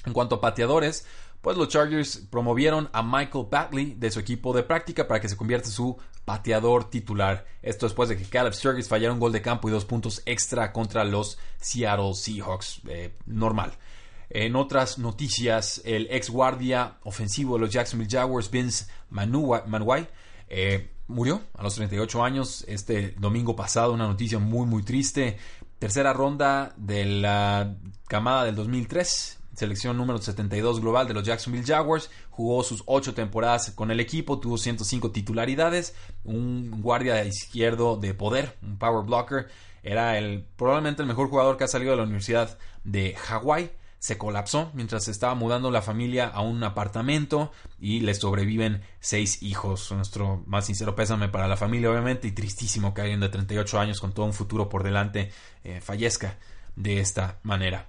En 0.06 0.14
cuanto 0.14 0.36
a 0.36 0.42
pateadores, 0.42 1.06
pues 1.41 1.58
los 1.58 1.69
Chargers 1.69 2.17
promovieron 2.29 2.89
a 2.91 3.01
Michael 3.01 3.48
Batley 3.50 3.96
de 3.96 4.12
su 4.12 4.19
equipo 4.19 4.53
de 4.53 4.63
práctica 4.63 5.08
para 5.08 5.22
que 5.22 5.29
se 5.29 5.38
convierta 5.38 5.67
en 5.67 5.74
su 5.74 5.98
pateador 6.25 6.89
titular. 6.89 7.46
Esto 7.62 7.86
después 7.86 8.10
de 8.10 8.17
que 8.17 8.25
Caleb 8.25 8.53
Sturgis 8.53 8.88
fallara 8.88 9.13
un 9.13 9.19
gol 9.19 9.31
de 9.31 9.41
campo 9.41 9.69
y 9.69 9.72
dos 9.72 9.86
puntos 9.86 10.22
extra 10.25 10.72
contra 10.74 11.03
los 11.03 11.39
Seattle 11.60 12.13
Seahawks. 12.13 12.81
Eh, 12.88 13.15
normal. 13.25 13.74
En 14.30 14.56
otras 14.56 14.99
noticias, 14.99 15.82
el 15.86 16.08
ex 16.12 16.30
guardia 16.30 16.97
ofensivo 17.04 17.56
de 17.56 17.62
los 17.62 17.71
Jacksonville 17.71 18.12
Jaguars, 18.12 18.52
Vince 18.52 18.86
Manuay, 19.10 20.08
eh, 20.49 20.91
murió 21.08 21.41
a 21.56 21.63
los 21.63 21.73
38 21.75 22.23
años 22.23 22.63
este 22.67 23.15
domingo 23.17 23.56
pasado. 23.56 23.93
Una 23.93 24.08
noticia 24.08 24.38
muy, 24.38 24.67
muy 24.67 24.84
triste. 24.84 25.38
Tercera 25.80 26.13
ronda 26.13 26.73
de 26.78 27.06
la 27.06 27.75
camada 28.08 28.43
del 28.43 28.56
2003 28.56 29.38
selección 29.60 29.98
número 29.98 30.19
72 30.19 30.80
global 30.80 31.08
de 31.08 31.13
los 31.13 31.24
Jacksonville 31.24 31.65
Jaguars, 31.65 32.10
jugó 32.30 32.63
sus 32.63 32.82
ocho 32.86 33.13
temporadas 33.13 33.72
con 33.72 33.91
el 33.91 34.00
equipo, 34.00 34.39
tuvo 34.39 34.58
105 34.58 35.12
titularidades, 35.12 35.93
un 36.24 36.82
guardia 36.82 37.24
izquierdo 37.26 37.98
de 37.98 38.13
poder, 38.13 38.58
un 38.62 38.78
power 38.78 39.06
blocker, 39.06 39.48
era 39.84 40.17
el 40.17 40.45
probablemente 40.56 41.02
el 41.02 41.08
mejor 41.08 41.30
jugador 41.30 41.58
que 41.58 41.65
ha 41.65 41.67
salido 41.67 41.91
de 41.91 41.98
la 41.98 42.04
Universidad 42.04 42.58
de 42.84 43.15
Hawái. 43.15 43.72
Se 44.00 44.17
colapsó 44.17 44.72
mientras 44.74 45.04
se 45.04 45.12
estaba 45.12 45.36
mudando 45.36 45.72
la 45.72 45.82
familia 45.82 46.28
a 46.28 46.39
un 46.39 46.63
apartamento 46.63 47.52
y 47.82 48.00
le 48.00 48.13
sobreviven 48.13 48.82
seis 49.02 49.43
hijos. 49.43 49.91
Nuestro 49.91 50.41
más 50.45 50.67
sincero 50.67 50.95
pésame 50.95 51.28
para 51.28 51.50
la 51.50 51.58
familia, 51.58 51.91
obviamente, 51.91 52.30
y 52.30 52.32
tristísimo 52.32 52.93
que 52.93 53.02
alguien 53.02 53.19
de 53.19 53.28
38 53.28 53.78
años 53.78 54.00
con 54.00 54.13
todo 54.13 54.26
un 54.26 54.34
futuro 54.34 54.69
por 54.69 54.84
delante 54.84 55.34
eh, 55.65 55.82
fallezca 55.82 56.38
de 56.78 57.02
esta 57.02 57.39
manera. 57.43 57.88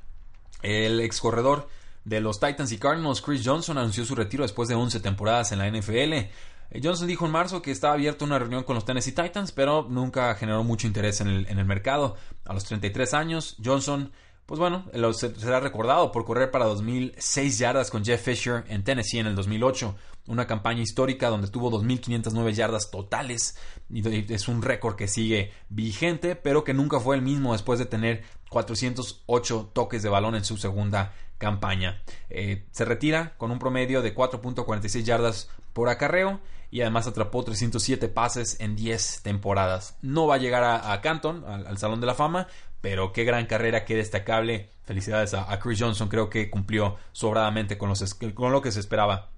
El 0.62 1.00
ex 1.00 1.20
corredor 1.20 1.68
de 2.04 2.20
los 2.20 2.40
Titans 2.40 2.72
y 2.72 2.78
Cardinals, 2.78 3.20
Chris 3.20 3.42
Johnson, 3.44 3.78
anunció 3.78 4.04
su 4.04 4.14
retiro 4.14 4.42
después 4.42 4.68
de 4.68 4.74
11 4.74 5.00
temporadas 5.00 5.52
en 5.52 5.58
la 5.58 5.70
NFL. 5.70 6.12
Eh, 6.12 6.80
Johnson 6.82 7.08
dijo 7.08 7.26
en 7.26 7.32
marzo 7.32 7.62
que 7.62 7.70
estaba 7.70 7.94
abierto 7.94 8.24
una 8.24 8.38
reunión 8.38 8.64
con 8.64 8.74
los 8.74 8.84
Tennessee 8.84 9.12
Titans, 9.12 9.52
pero 9.52 9.86
nunca 9.88 10.34
generó 10.34 10.64
mucho 10.64 10.86
interés 10.86 11.20
en 11.20 11.28
el, 11.28 11.46
en 11.48 11.58
el 11.58 11.64
mercado. 11.64 12.16
A 12.44 12.54
los 12.54 12.64
33 12.64 13.14
años, 13.14 13.56
Johnson 13.62 14.12
pues 14.50 14.58
bueno, 14.58 14.84
será 15.12 15.60
recordado 15.60 16.10
por 16.10 16.24
correr 16.24 16.50
para 16.50 16.64
2006 16.64 17.56
yardas 17.56 17.88
con 17.88 18.04
Jeff 18.04 18.20
Fisher 18.20 18.64
en 18.66 18.82
Tennessee 18.82 19.20
en 19.20 19.28
el 19.28 19.36
2008, 19.36 19.94
una 20.26 20.48
campaña 20.48 20.82
histórica 20.82 21.28
donde 21.28 21.46
tuvo 21.46 21.70
2.509 21.70 22.50
yardas 22.50 22.90
totales 22.90 23.56
y 23.88 24.34
es 24.34 24.48
un 24.48 24.62
récord 24.62 24.96
que 24.96 25.06
sigue 25.06 25.52
vigente, 25.68 26.34
pero 26.34 26.64
que 26.64 26.74
nunca 26.74 26.98
fue 26.98 27.14
el 27.14 27.22
mismo 27.22 27.52
después 27.52 27.78
de 27.78 27.86
tener 27.86 28.24
408 28.48 29.70
toques 29.72 30.02
de 30.02 30.08
balón 30.08 30.34
en 30.34 30.44
su 30.44 30.56
segunda 30.56 31.14
campaña. 31.40 32.02
Eh, 32.28 32.66
se 32.70 32.84
retira 32.84 33.34
con 33.38 33.50
un 33.50 33.58
promedio 33.58 34.02
de 34.02 34.14
4.46 34.14 35.02
yardas 35.02 35.50
por 35.72 35.88
acarreo 35.88 36.38
y 36.70 36.82
además 36.82 37.08
atrapó 37.08 37.42
307 37.42 38.08
pases 38.08 38.60
en 38.60 38.76
10 38.76 39.22
temporadas. 39.22 39.96
No 40.02 40.28
va 40.28 40.36
a 40.36 40.38
llegar 40.38 40.62
a, 40.62 41.00
Canton, 41.00 41.44
al, 41.44 41.78
Salón 41.78 42.00
de 42.00 42.06
la 42.06 42.14
Fama, 42.14 42.46
pero 42.80 43.12
qué 43.12 43.24
gran 43.24 43.46
carrera, 43.46 43.84
qué 43.84 43.96
destacable. 43.96 44.68
Felicidades 44.84 45.34
a, 45.34 45.58
Chris 45.58 45.80
Johnson, 45.80 46.08
creo 46.08 46.30
que 46.30 46.50
cumplió 46.50 46.96
sobradamente 47.12 47.76
con, 47.76 47.92
con 48.34 48.52
lo 48.52 48.62
que 48.62 48.70
se 48.70 48.78
esperaba 48.78 49.30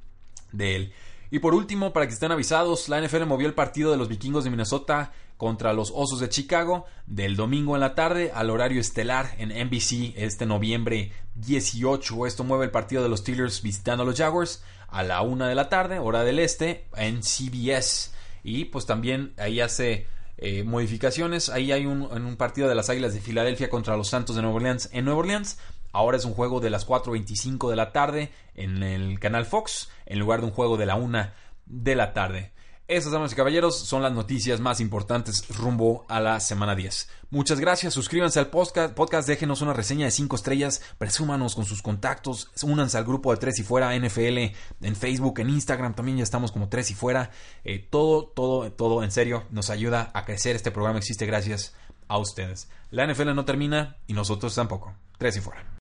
de 0.51 0.77
él. 0.77 0.93
Y 1.31 1.39
por 1.39 1.55
último, 1.55 1.95
para 1.95 2.07
que 2.07 2.13
estén 2.13 2.33
avisados, 2.33 2.91
la 2.91 3.01
NFL 3.01 3.25
movió 3.25 3.47
el 3.47 3.55
partido 3.55 3.91
de 3.91 3.97
los 3.97 4.09
vikingos 4.09 4.45
de 4.45 4.51
Minnesota 4.51 5.13
contra 5.43 5.73
los 5.73 5.91
Osos 5.93 6.21
de 6.21 6.29
Chicago 6.29 6.87
del 7.09 7.35
domingo 7.35 7.75
en 7.75 7.81
la 7.81 7.97
tarde 7.97 8.31
al 8.33 8.49
horario 8.49 8.81
estelar 8.81 9.35
en 9.39 9.49
NBC 9.49 10.15
este 10.15 10.47
noviembre 10.47 11.11
18. 11.35 12.29
Esto 12.29 12.45
mueve 12.45 12.67
el 12.67 12.71
partido 12.71 13.03
de 13.03 13.09
los 13.09 13.19
Steelers 13.23 13.61
visitando 13.61 14.05
a 14.05 14.07
los 14.07 14.17
Jaguars 14.17 14.63
a 14.87 15.03
la 15.03 15.21
una 15.23 15.49
de 15.49 15.57
la 15.57 15.69
tarde, 15.69 15.99
hora 15.99 16.23
del 16.23 16.39
este, 16.39 16.87
en 16.97 17.25
CBS. 17.25 18.13
Y 18.45 18.67
pues 18.67 18.87
también 18.87 19.35
ahí 19.37 19.59
hace 19.59 20.07
eh, 20.39 20.63
modificaciones. 20.63 21.49
Ahí 21.49 21.73
hay 21.73 21.87
un, 21.87 22.03
un, 22.03 22.37
partido 22.37 22.69
de 22.69 22.77
las 22.77 22.89
Águilas 22.89 23.13
de 23.13 23.21
Filadelfia 23.21 23.69
contra 23.69 23.97
los 23.97 24.11
Santos 24.11 24.37
de 24.37 24.43
Nueva 24.43 24.59
Orleans 24.59 24.91
en 24.93 25.07
Nueva 25.07 25.19
Orleans. 25.19 25.59
Ahora 25.91 26.19
es 26.19 26.25
un 26.25 26.35
juego 26.35 26.61
de 26.61 26.71
las 26.71 26.87
4.25 26.87 27.69
de 27.69 27.75
la 27.75 27.91
tarde 27.91 28.31
en 28.55 28.85
el 28.85 29.19
canal 29.19 29.45
Fox, 29.45 29.91
en 30.07 30.21
lugar 30.21 30.39
de 30.39 30.47
un 30.47 30.53
juego 30.53 30.77
de 30.77 30.87
la 30.87 30.95
1 30.95 31.31
de 31.67 31.97
la 31.97 32.13
tarde. 32.13 32.53
Esas, 32.89 33.13
damas 33.13 33.33
y 33.33 33.37
caballeros, 33.37 33.79
son 33.79 34.03
las 34.03 34.13
noticias 34.13 34.61
más 34.61 34.81
importantes 34.81 35.49
rumbo 35.57 36.05
a 36.09 36.21
la 36.21 36.41
semana 36.41 36.75
10. 36.75 37.09
Muchas 37.31 37.61
gracias, 37.61 37.95
suscríbanse 37.95 38.41
al 38.41 38.49
podcast, 38.49 39.27
déjenos 39.27 39.63
una 39.63 39.73
reseña 39.73 40.05
de 40.07 40.11
5 40.11 40.37
estrellas, 40.37 40.83
presúmanos 40.99 41.55
con 41.55 41.65
sus 41.65 41.81
contactos, 41.81 42.51
únanse 42.63 42.99
al 42.99 43.05
grupo 43.05 43.31
de 43.31 43.39
Tres 43.39 43.59
y 43.61 43.63
Fuera 43.63 43.97
NFL 43.97 44.53
en 44.83 44.97
Facebook, 44.97 45.39
en 45.39 45.51
Instagram, 45.51 45.95
también 45.95 46.19
ya 46.19 46.25
estamos 46.25 46.51
como 46.51 46.69
Tres 46.69 46.91
y 46.91 46.95
Fuera. 46.95 47.31
Eh, 47.65 47.79
todo, 47.79 48.27
todo, 48.27 48.71
todo 48.73 49.03
en 49.05 49.13
serio 49.13 49.45
nos 49.51 49.71
ayuda 49.71 50.11
a 50.13 50.25
crecer. 50.25 50.57
Este 50.57 50.71
programa 50.71 50.99
existe 50.99 51.25
gracias 51.25 51.75
a 52.09 52.19
ustedes. 52.19 52.69
La 52.91 53.07
NFL 53.07 53.35
no 53.35 53.45
termina 53.45 53.97
y 54.07 54.13
nosotros 54.13 54.55
tampoco. 54.55 54.93
Tres 55.19 55.37
y 55.37 55.41
Fuera. 55.41 55.65